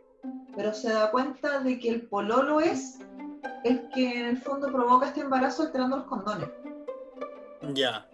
[0.56, 2.98] pero se da cuenta de que el pololo es
[3.66, 6.48] el que en el fondo provoca este embarazo alterando los condones.
[7.74, 8.06] Ya.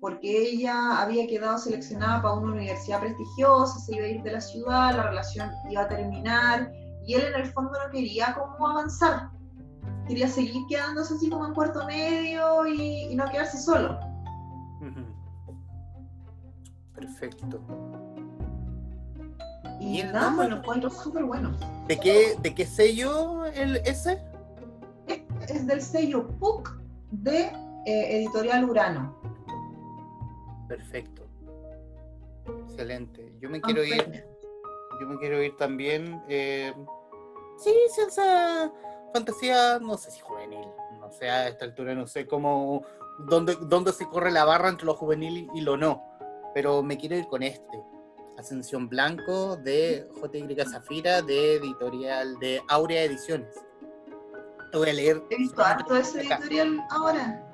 [0.00, 4.40] Porque ella había quedado seleccionada para una universidad prestigiosa, se iba a ir de la
[4.40, 6.72] ciudad, la relación iba a terminar,
[7.06, 9.30] y él en el fondo no quería cómo avanzar.
[10.08, 14.00] Quería seguir quedándose así como en cuarto medio y, no quedarse solo.
[16.94, 17.60] Perfecto.
[19.80, 21.52] Y, nada, bueno, encuentro súper bueno.
[21.86, 24.29] ¿De qué, ¿De qué sello el ese?
[25.40, 26.70] Es, del sello PUC
[27.10, 27.52] de
[27.86, 29.20] eh, Editorial Urano.
[30.68, 31.26] Perfecto.
[32.64, 33.32] Excelente.
[33.40, 34.24] Yo me ah, quiero ir.
[35.00, 36.22] Yo me quiero ir también.
[36.28, 36.72] Eh,
[37.58, 38.72] sí, ciencia
[39.12, 40.66] fantasía, no sé si juvenil.
[41.00, 42.84] No sé, a esta altura no sé cómo.
[43.18, 46.02] Dónde, dónde se corre la barra entre lo juvenil y lo no.
[46.54, 47.82] Pero me quiero ir con este.
[48.38, 53.54] Ascensión Blanco de JY Zafira de editorial de Aurea Ediciones.
[54.70, 55.24] Te voy a leer.
[55.30, 57.44] He visto harto ese editorial ahora.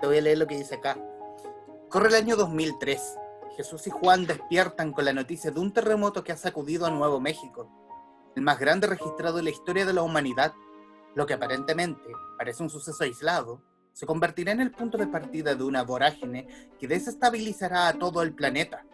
[0.00, 0.98] Te voy a leer lo que dice acá.
[1.88, 3.00] Corre el año 2003.
[3.56, 7.20] Jesús y Juan despiertan con la noticia de un terremoto que ha sacudido a Nuevo
[7.20, 7.70] México,
[8.34, 10.52] el más grande registrado en la historia de la humanidad.
[11.14, 13.62] Lo que aparentemente parece un suceso aislado,
[13.92, 16.46] se convertirá en el punto de partida de una vorágine
[16.78, 18.84] que desestabilizará a todo el planeta.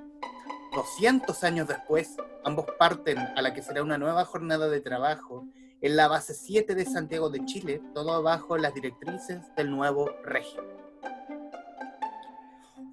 [0.74, 5.44] 200 años después, ambos parten a la que será una nueva jornada de trabajo
[5.82, 10.64] en la base 7 de Santiago de Chile, todo bajo las directrices del nuevo régimen.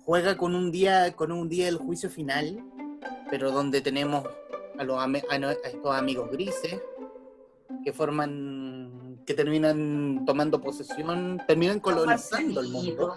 [0.06, 2.64] Juega con un día, con un día del juicio final,
[3.30, 4.26] pero donde tenemos
[4.80, 5.08] a, los, a
[5.66, 6.82] estos amigos grises
[7.84, 13.16] que forman que terminan tomando posesión, terminan colonizando el mundo.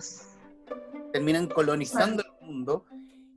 [1.11, 2.85] Terminan colonizando el mundo.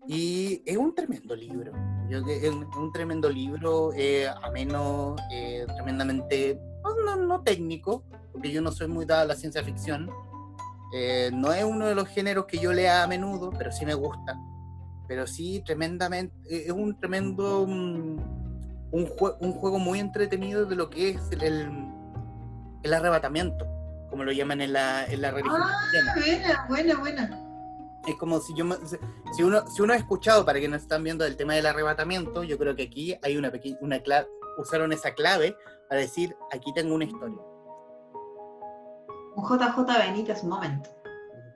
[0.07, 1.71] Y es un tremendo libro.
[2.09, 8.71] Yo es un, tremendo libro, eh, ameno, eh, tremendamente, no, no, técnico, porque yo no
[8.71, 10.09] soy muy dada a la ciencia ficción.
[10.93, 13.95] Eh, no es uno de los géneros que yo lea a menudo, pero sí me
[13.95, 14.37] gusta.
[15.07, 18.17] Pero sí, tremendamente, es un tremendo, mm,
[18.91, 21.67] un, un juego muy entretenido de lo que es el,
[22.83, 23.65] el arrebatamiento,
[24.09, 25.73] como lo llaman en la, en la religión ah,
[26.15, 27.44] Buena, buena, buena.
[28.07, 28.65] Es como si yo
[29.33, 32.43] si uno si uno ha escuchado para que nos están viendo el tema del arrebatamiento,
[32.43, 34.27] yo creo que aquí hay una pequeña una clave,
[34.57, 35.55] usaron esa clave
[35.89, 37.37] para decir aquí tengo una historia.
[39.35, 40.89] Un JJ Benítez momento.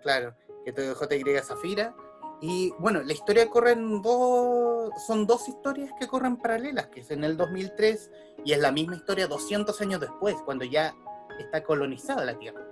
[0.02, 0.36] Claro,
[0.66, 1.96] que todo JY Zafira.
[2.42, 7.12] Y bueno, la historia corre en dos, son dos historias que corren paralelas, que es
[7.12, 8.12] en el 2003
[8.46, 10.96] y es la misma historia 200 años después, cuando ya
[11.38, 12.69] está colonizada la Tierra.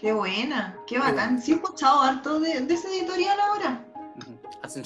[0.00, 1.42] Qué buena, qué bacán.
[1.42, 3.84] Sí he escuchado harto de, ese editorial ahora.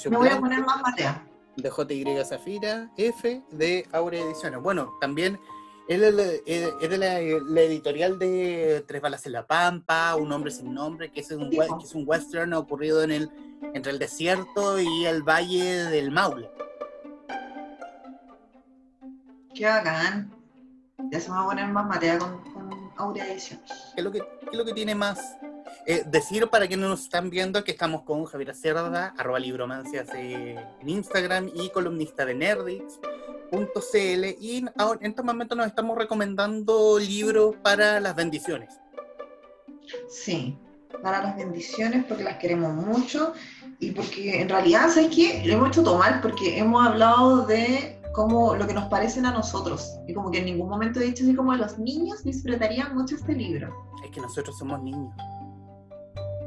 [0.09, 1.23] Me voy a poner más matea.
[1.57, 4.63] De JY Zafira, F de Aurea Ediciones.
[4.63, 5.39] Bueno, también
[5.87, 11.21] es de, la, editorial de Tres Balas en la Pampa, Un Hombre Sin Nombre, que
[11.21, 13.31] es un, que es un western ocurrido en el,
[13.75, 16.51] entre el desierto y el valle del Maule.
[19.55, 20.33] Qué bacán.
[21.11, 22.52] Ya se me va a poner más marea con, con
[22.97, 23.71] Aurea Ediciones.
[23.95, 24.21] ¿Qué es lo que,
[24.51, 25.37] qué lo que tiene más?
[25.87, 30.59] Eh, decir para quienes nos están viendo que estamos con Javier Cerda, arroba libromancias en
[30.87, 37.99] Instagram y columnista de Nerdix.cl y ahora, en este momento nos estamos recomendando libros para
[38.01, 38.79] las bendiciones.
[40.09, 40.57] Sí,
[41.03, 43.33] para las bendiciones porque las queremos mucho
[43.81, 45.43] y porque en realidad, ¿sabes qué?
[45.45, 49.99] Lo hemos hecho tomar porque hemos hablado de como lo que nos parecen a nosotros.
[50.07, 53.35] Y como que en ningún momento he dicho así como los niños disfrutarían mucho este
[53.35, 53.75] libro.
[54.05, 55.15] Es que nosotros somos niños.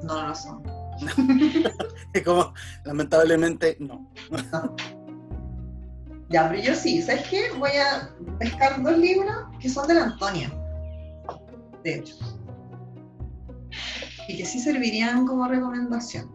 [0.03, 0.63] No, no lo son.
[2.13, 2.53] es como,
[2.85, 4.09] lamentablemente, no.
[6.29, 7.51] ya, pero yo sí, ¿sabes qué?
[7.57, 8.09] Voy a
[8.39, 10.51] pescar dos libros que son de la Antonia.
[11.83, 12.15] De hecho.
[14.27, 16.33] Y que sí servirían como recomendación.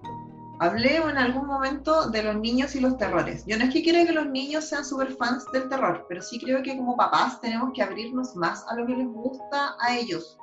[0.60, 3.44] Hablé en algún momento de los niños y los terrores.
[3.46, 6.38] Yo no es que quiera que los niños sean súper fans del terror, pero sí
[6.38, 10.38] creo que como papás tenemos que abrirnos más a lo que les gusta a ellos.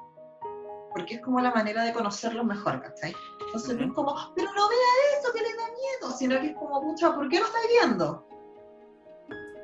[0.91, 3.13] Porque es como la manera de conocerlos mejor, ¿cachai?
[3.45, 6.55] Entonces no es como, pero no vea eso que le da miedo, sino que es
[6.55, 8.27] como, pucha, ¿por qué lo estáis viendo?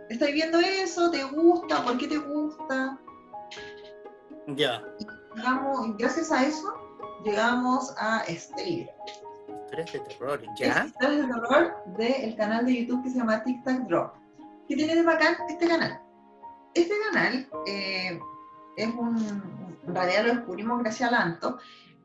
[0.09, 1.09] ¿Estáis viendo eso?
[1.09, 1.83] ¿Te gusta?
[1.83, 2.99] ¿Por qué te gusta?
[4.47, 4.83] Ya.
[4.99, 6.73] Y llegamos- gracias a eso
[7.23, 8.91] llegamos a este libro.
[9.73, 10.67] Historias de terror, ¿ya?
[10.67, 14.11] Es Historias de terror del canal de YouTube que se llama Tic Tac Draw.
[14.67, 15.99] ¿Qué tiene de bacán este canal?
[16.75, 18.19] Este canal eh,
[18.77, 19.17] es un,
[19.87, 21.57] en realidad lo descubrimos gracias a Lanto,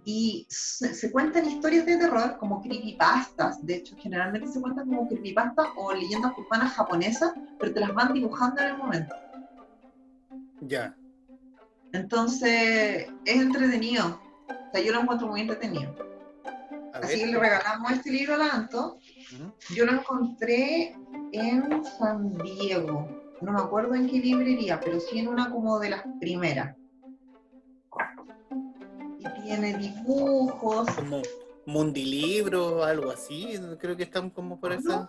[0.07, 5.07] y se, se cuentan historias de terror como creepypastas, de hecho generalmente se cuentan como
[5.07, 9.15] creepypastas o leyendas urbanas japonesas, pero te las van dibujando en el momento.
[10.63, 10.97] Ya.
[11.93, 15.95] Entonces es entretenido, o sea, yo lo encuentro muy entretenido.
[16.99, 17.35] A Así que ver.
[17.35, 18.99] le regalamos este libro a.
[19.71, 20.97] Yo lo encontré
[21.33, 23.09] en San Diego.
[23.41, 26.77] No me acuerdo en qué librería, pero sí en una como de las primeras.
[29.19, 30.91] Y tiene dibujos.
[30.91, 31.23] Como
[31.67, 33.59] Mundilibro, algo así.
[33.79, 35.09] Creo que están como por esa.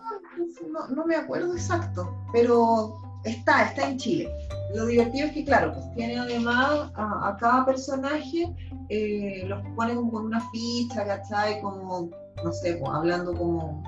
[0.68, 4.32] no, no me acuerdo exacto, pero está, está en Chile.
[4.74, 8.54] Lo divertido es que, claro, pues tiene además a, a cada personaje,
[8.88, 11.60] eh, los pone como con una ficha, ¿cachai?
[11.60, 12.10] Como,
[12.44, 13.82] no sé, pues, hablando como,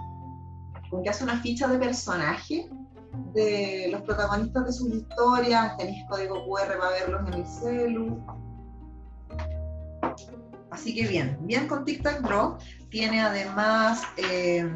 [0.90, 2.68] como que hace una ficha de personaje
[3.34, 8.24] de los protagonistas de sus historias, tenéis código QR para verlos en el celu.
[10.70, 12.56] Así que bien, bien con TikTok Draw.
[12.88, 14.70] Tiene además, eh,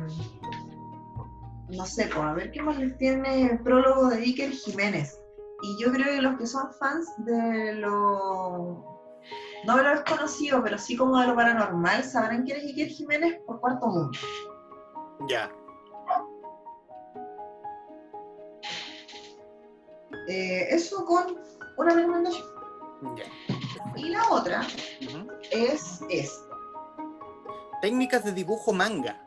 [1.68, 5.20] no sé, pues, a ver qué más les tiene el prólogo de Iker Jiménez.
[5.62, 9.02] Y yo creo que los que son fans de lo,
[9.64, 13.40] no de lo desconocido, pero sí como de lo paranormal, sabrán quién es Iker Jiménez
[13.46, 14.18] por Cuarto Mundo.
[15.28, 15.50] Ya.
[20.28, 21.38] Eh, eso con
[21.78, 22.46] una recomendación.
[23.16, 23.24] Ya.
[23.96, 24.62] Y la otra
[25.50, 26.54] es esta.
[27.80, 29.25] Técnicas de dibujo manga.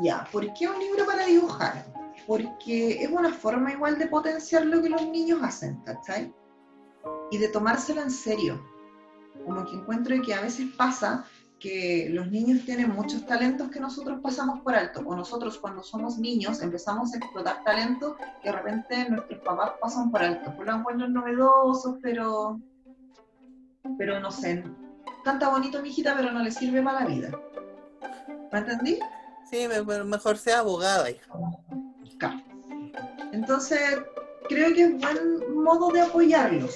[0.00, 1.84] Ya, ¿por qué un libro para dibujar?
[2.26, 6.32] Porque es una forma igual de potenciar lo que los niños hacen, ¿cachai?
[7.30, 8.62] Y de tomárselo en serio.
[9.44, 11.24] Como que encuentro que a veces pasa
[11.62, 16.18] que los niños tienen muchos talentos que nosotros pasamos por alto, o nosotros cuando somos
[16.18, 20.74] niños empezamos a explotar talentos que de repente nuestros papás pasan por alto, pues lo
[20.74, 22.60] encuentran novedosos, pero,
[23.96, 24.64] pero no sé,
[25.22, 27.30] canta bonito mi hijita, pero no le sirve para la vida.
[28.50, 28.98] ¿Me entendí?
[29.52, 31.30] Sí, me- me- mejor sea abogada, hija.
[32.18, 32.40] Claro.
[33.32, 33.78] Entonces,
[34.48, 36.74] creo que es buen modo de apoyarlos.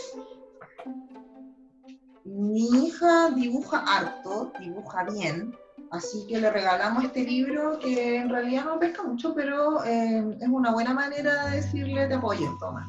[2.25, 5.57] Mi hija dibuja harto, dibuja bien,
[5.91, 10.49] así que le regalamos este libro que en realidad no pesca mucho, pero eh, es
[10.49, 12.87] una buena manera de decirle te apoyo, toma.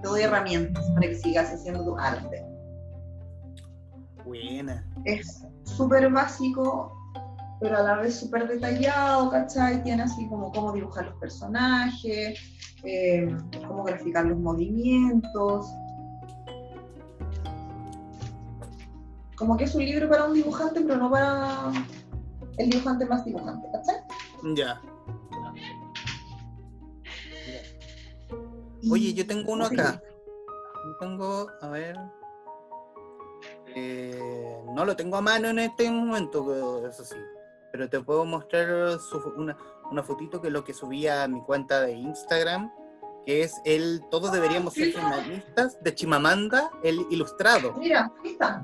[0.00, 2.46] Te doy herramientas para que sigas haciendo tu arte.
[4.24, 4.88] Buena.
[5.04, 6.96] es súper básico,
[7.62, 9.84] pero a la vez súper detallado, ¿cachai?
[9.84, 12.38] Tiene así como cómo dibujar los personajes,
[12.82, 13.36] eh,
[13.68, 15.66] cómo graficar los movimientos.
[19.36, 21.70] Como que es un libro para un dibujante, pero no para
[22.58, 23.96] el dibujante más dibujante, ¿cachai?
[24.56, 24.80] Ya.
[28.90, 30.02] Oye, yo tengo uno acá.
[30.84, 31.96] Yo tengo, a ver.
[33.76, 37.14] Eh, no lo tengo a mano en este momento, pero- eso sí.
[37.72, 39.56] Pero te puedo mostrar su- una,
[39.90, 42.70] una fotito que es lo que subí a mi cuenta de Instagram,
[43.24, 47.72] que es el Todos deberíamos ser finalistas de Chimamanda, el ilustrado.
[47.78, 48.62] Mira, ahí está.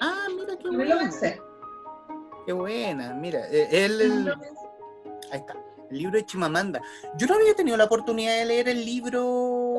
[0.00, 0.98] Ah, mira qué lo buena.
[0.98, 1.40] pensé.
[2.46, 3.40] Qué buena, mira.
[3.50, 4.34] Me el-.
[5.30, 5.54] Ahí está.
[5.90, 6.80] El libro de Chimamanda.
[7.16, 9.76] Yo no había tenido la oportunidad de leer el libro,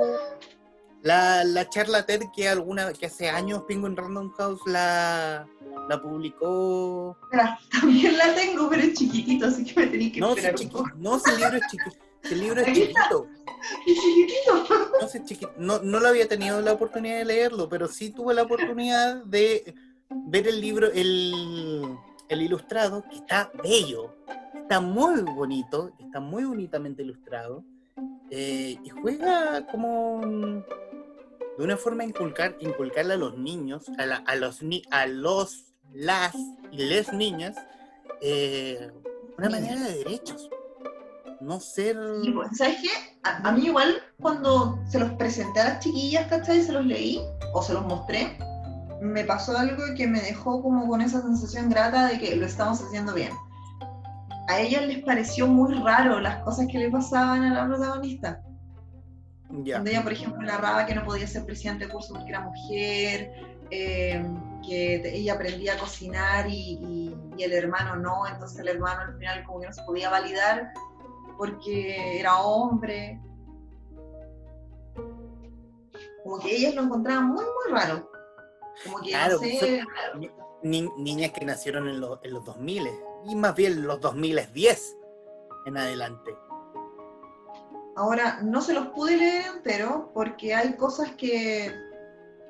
[1.01, 5.47] la, la charla TED que alguna que hace años Penguin Random House la,
[5.89, 7.17] la publicó.
[7.71, 10.69] También la tengo, pero es chiquitito, así que me tenéis que No, si, esperar un
[10.69, 10.89] poco.
[10.97, 11.91] no, el libro es chiquito.
[12.25, 13.27] El libro es chiquito.
[13.87, 14.65] Es chiquitito.
[15.01, 15.51] No, si chiquito.
[15.57, 19.73] No, no lo había tenido la oportunidad de leerlo, pero sí tuve la oportunidad de
[20.09, 21.95] ver el libro, el,
[22.29, 24.15] el ilustrado, que está bello.
[24.55, 27.63] Está muy bonito, está muy bonitamente ilustrado.
[28.31, 30.21] eh, y juega como
[31.57, 35.73] de una forma inculcar, inculcarle a los niños, a, la- a los ni- a los,
[35.93, 36.35] las
[36.71, 37.55] y les niñas,
[38.21, 38.91] eh,
[39.37, 40.49] una manera de derechos.
[41.41, 41.97] No ser.
[42.23, 42.89] Y, pues, ¿Sabes qué?
[43.23, 46.61] A, a mí igual cuando se los presenté a las chiquillas, ¿cachai?
[46.63, 47.21] Se los leí
[47.53, 48.37] o se los mostré,
[49.01, 52.81] me pasó algo que me dejó como con esa sensación grata de que lo estamos
[52.81, 53.31] haciendo bien.
[54.47, 58.41] a ellas les pareció muy raro las cosas que le pasaban a la protagonista.
[59.77, 63.31] Donde ella, por ejemplo, narraba que no podía ser presidente de curso porque era mujer,
[63.71, 64.25] eh,
[64.65, 69.17] que ella aprendía a cocinar y, y- y el hermano no, entonces el hermano al
[69.17, 70.71] final como que no se podía validar
[71.37, 73.19] porque era hombre.
[76.23, 78.09] Como que ellas lo encontraban muy, muy raro.
[78.83, 79.83] Como que, Claro, no sé,
[80.63, 82.87] Ni- niñas que nacieron en, los- en los 2000
[83.25, 84.97] y más bien los 2010
[85.67, 86.35] en adelante.
[87.95, 91.73] Ahora, no se los pude leer entero porque hay cosas que,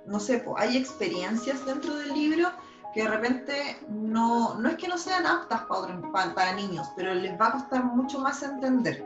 [0.05, 2.49] no sé, hay experiencias dentro del libro
[2.93, 7.39] que de repente no, no es que no sean aptas para, para niños, pero les
[7.39, 9.05] va a costar mucho más entender.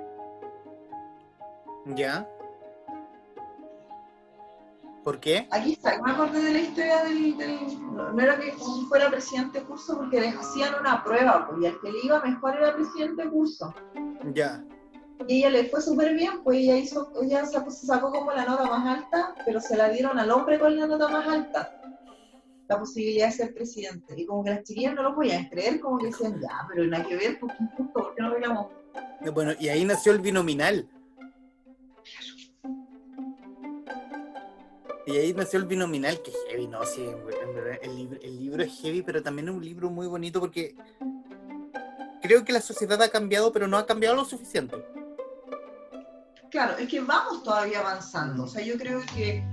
[1.96, 2.28] ¿Ya?
[5.04, 5.48] ¿Por qué?
[5.52, 8.54] Aquí está, me acordé de la historia del, del- no no era que
[8.88, 12.56] fuera presidente de curso porque les hacían una prueba, y al que le iba mejor
[12.58, 13.74] era presidente de curso.
[14.34, 14.64] Ya.
[15.28, 18.46] Y ella le fue súper bien, pues ella hizo, ella sacó, se sacó como la
[18.46, 21.76] nota más alta, pero se la dieron al hombre con la nota más alta.
[22.68, 24.14] La posibilidad de ser presidente.
[24.16, 27.06] Y como que las chiquillas no lo podían creer, como que decían, ya, pero nada
[27.06, 28.72] que ver, pues qué injusto, ¿por qué no reclamó?
[29.34, 30.88] Bueno, y ahí nació el binominal.
[35.06, 36.86] Y ahí nació el binominal, que es heavy, ¿no?
[36.86, 40.08] Sí, en verdad, el, libro, el libro es heavy, pero también es un libro muy
[40.08, 40.76] bonito porque
[42.22, 44.78] creo que la sociedad ha cambiado, pero no ha cambiado lo suficiente.
[46.52, 48.44] Claro, es que vamos todavía avanzando.
[48.44, 49.44] O sea, yo creo que,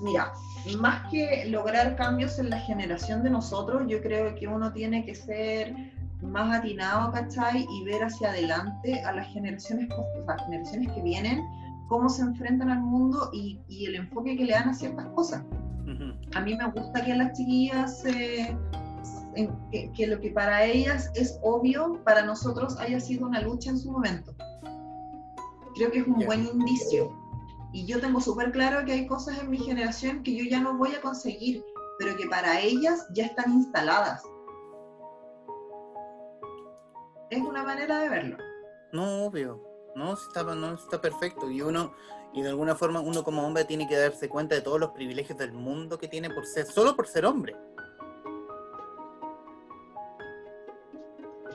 [0.00, 0.32] mira,
[0.78, 5.14] más que lograr cambios en la generación de nosotros, yo creo que uno tiene que
[5.14, 5.74] ser
[6.22, 7.66] más atinado, ¿cachai?
[7.70, 9.88] Y ver hacia adelante a las generaciones,
[10.26, 11.42] sea, generaciones que vienen,
[11.88, 15.42] cómo se enfrentan al mundo y, y el enfoque que le dan a ciertas cosas.
[16.34, 18.56] A mí me gusta que las chiquillas, eh,
[19.36, 23.70] en- que, que lo que para ellas es obvio, para nosotros haya sido una lucha
[23.70, 24.34] en su momento.
[25.74, 26.26] Creo que es un Ya.
[26.26, 27.12] buen indicio.
[27.72, 30.76] Y yo tengo súper claro que hay cosas en mi generación que yo ya no
[30.76, 31.64] voy a conseguir,
[31.98, 34.22] pero que para ellas ya están instaladas.
[37.30, 38.36] Es una manera de verlo.
[38.92, 39.60] No, obvio.
[39.96, 41.50] No, está, no, está perfecto.
[41.50, 41.92] Y uno,
[42.32, 45.36] y de alguna forma, uno como hombre tiene que darse cuenta de todos los privilegios
[45.38, 47.56] del mundo que tiene por ser, solo por ser hombre.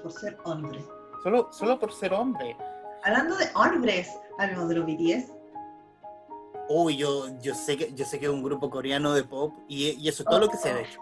[0.02, 0.84] Por ser hombre.
[1.24, 2.56] Solo, solo por ser hombre.
[3.04, 5.32] Hablando de hombres, hablamos de los BTS.
[6.70, 9.90] Uy, yo, yo sé que yo sé que es un grupo coreano de pop y,
[9.92, 11.02] y eso es todo lo que sé de hecho.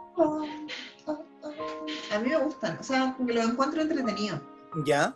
[2.14, 4.40] A mí me gustan, o sea, como que lo encuentro entretenido.
[4.86, 5.16] ¿Ya?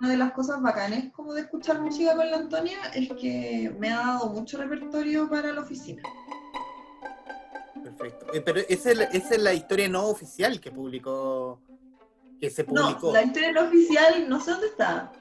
[0.00, 3.90] Una de las cosas bacanes como de escuchar música con la Antonia es que me
[3.90, 6.02] ha dado mucho repertorio para la oficina.
[7.82, 8.26] Perfecto.
[8.34, 11.60] Eh, pero esa es, la, esa es la historia no oficial que publicó,
[12.38, 13.12] que se No, publicó.
[13.12, 15.12] la historia no oficial, no sé dónde está.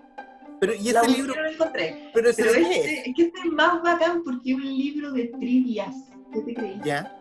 [0.59, 2.09] Pero y ese libro, no la encontré.
[2.13, 5.25] pero ese Pero este, es que este es más bacán porque es un libro de
[5.39, 5.95] trivias.
[6.33, 6.77] ¿Qué te creí?
[6.79, 6.85] es?
[6.85, 7.11] ¿Ya?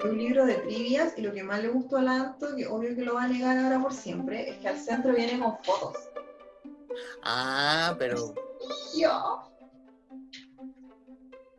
[0.00, 2.66] Es un libro de trivias y lo que más le gustó a la Anto, que
[2.66, 5.56] obvio que lo va a negar ahora por siempre, es que al centro viene con
[5.62, 5.96] fotos.
[7.22, 8.34] Ah, pero
[8.98, 9.42] Yo.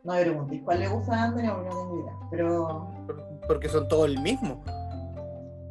[0.04, 2.12] No me preguntéis cuál le gusta a Antonio no tengo idea.
[2.30, 4.62] Pero por- porque son todos el mismo.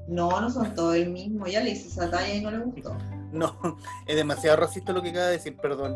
[0.07, 1.47] no, no son todos el mismo.
[1.47, 2.95] Ya le hice esa talla y no le gustó.
[3.35, 3.55] No,
[4.07, 5.95] es demasiado racista lo que acaba de decir, perdón.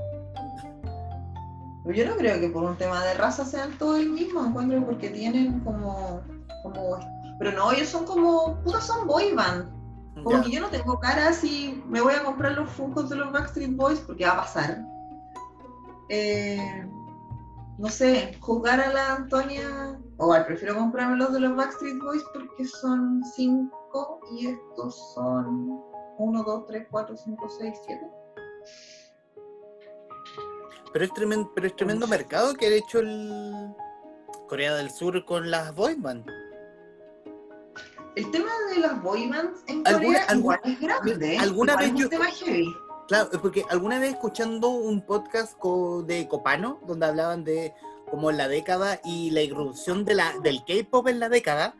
[1.86, 4.46] Yo no creo que por un tema de raza sean todos el mismo.
[4.46, 6.22] Encuentro porque tienen como.
[6.62, 7.00] como
[7.40, 8.62] pero no, ellos son como.
[8.64, 9.70] putas son boy band.
[10.24, 10.42] Como Ya.
[10.44, 13.76] que yo no tengo cara si me voy a comprar los Funkos de los Backstreet
[13.76, 14.84] Boys porque va a pasar.
[16.10, 16.86] Eh,
[17.78, 22.24] no sé, jugar a la Antonia, o igual prefiero comprarme los de los Backstreet Boys
[22.34, 25.82] porque son 5 y estos son
[26.20, 28.02] 1, 2, 3, 4, 5, 6, 7.
[30.92, 33.74] Pero es tremendo, pero es tremendo mercado que ha hecho el
[34.48, 36.26] Corea del Sur con las boy band.
[38.16, 41.36] El tema de las boy bands en ¿Alguna- Corea alguna- igual es grande.
[41.36, 41.38] ¿eh?
[41.40, 42.74] alguna vez es un yo- tema heavy.
[43.08, 47.74] Claro, es porque alguna vez escuchando un podcast co- de Copano, donde hablaban de
[48.12, 51.76] como la década y la irrupción de la, del K-pop en la década,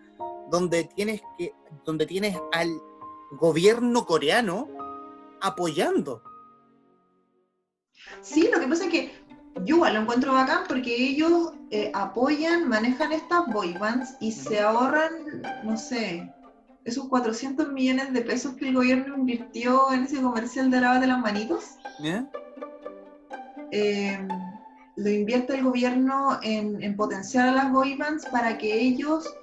[0.50, 1.54] donde tienes que,
[1.86, 2.70] donde tienes al
[3.32, 4.68] gobierno coreano
[5.42, 6.24] apoyando.
[8.22, 9.12] Sí, lo que pasa es que
[9.66, 14.60] yo igual lo encuentro bacán porque ellos eh, apoyan, manejan estas boy bands y se
[14.60, 16.32] ahorran, no sé,
[16.86, 21.20] esos 400 millones de pesos que el gobierno invirtió en ese comercial de lávate las
[21.20, 21.76] manitos.
[22.04, 22.24] ¿eh?
[23.72, 24.28] eh,
[24.96, 29.34] lo invierte el gobierno en, en potenciar a las boy bands para que ellos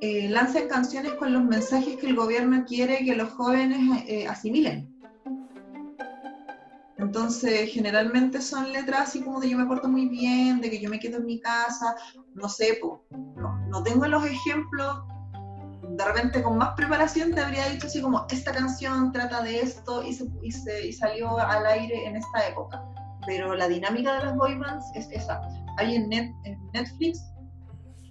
[0.00, 4.94] eh, lanzan canciones con los mensajes que el gobierno quiere que los jóvenes eh, asimilen.
[6.98, 10.90] Entonces, generalmente son letras así como de yo me porto muy bien, de que yo
[10.90, 11.94] me quedo en mi casa,
[12.34, 12.80] no sé,
[13.36, 15.04] no, no tengo los ejemplos
[15.98, 20.04] de repente con más preparación te habría dicho así como, esta canción trata de esto
[20.04, 22.84] y, se, y, se, y salió al aire en esta época.
[23.26, 25.40] Pero la dinámica de las boy bands es esa.
[25.76, 27.20] Hay en, net, en Netflix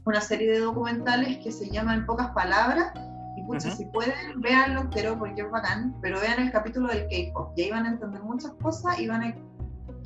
[0.07, 2.93] una serie de documentales que se llaman Pocas Palabras
[3.35, 7.51] y pucha, si pueden, véanlo entero porque es bacán, pero vean el capítulo del K-pop
[7.57, 9.35] y ahí van a entender muchas cosas y van a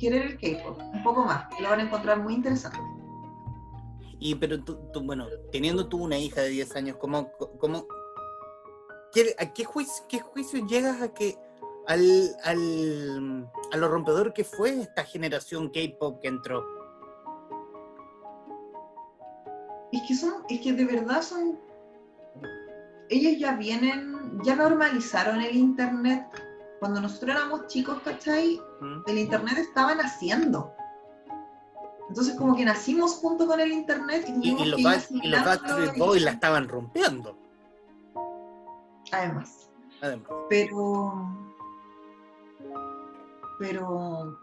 [0.00, 2.80] querer el K-pop un poco más y lo van a encontrar muy interesante.
[4.18, 7.30] Y pero tú, bueno, teniendo tú una hija de 10 años, ¿cómo,
[7.60, 7.86] cómo
[9.12, 11.38] qué, a qué juicio, qué juicio llegas a que
[11.86, 16.81] al, al, a lo rompedor que fue esta generación K-pop que entró?
[19.92, 21.58] Es que son, es que de verdad son,
[23.08, 26.26] ellos ya vienen, ya normalizaron el internet.
[26.80, 28.60] Cuando nosotros éramos chicos, ¿cachai?
[29.06, 30.72] El internet estaba naciendo.
[32.08, 36.68] Entonces como que nacimos junto con el internet y, y, los, Backstreet Boys la estaban
[36.68, 37.38] rompiendo.
[39.12, 39.70] Además.
[40.48, 41.42] Pero
[43.62, 44.36] pero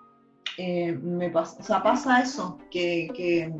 [0.57, 3.53] eh, me pasa, o sea, pasa eso, que, que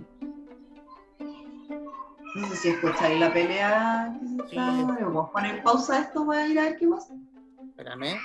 [2.36, 6.48] no sé si escucháis la pelea que se Vamos a poner pausa esto, voy a
[6.48, 7.14] ir a ver qué pasa.
[7.70, 8.20] Espérame.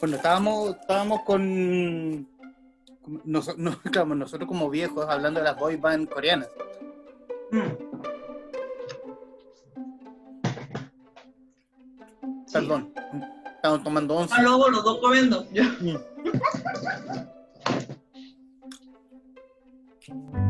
[0.00, 2.26] Bueno, estábamos, estábamos con,
[3.24, 6.48] nosotros como viejos hablando de las boy band coreanas.
[7.52, 7.92] Mm.
[12.52, 12.92] Perdón,
[13.56, 14.34] estamos tomando once.
[14.36, 15.46] Ah, luego los dos comiendo.
[20.08, 20.41] Mm.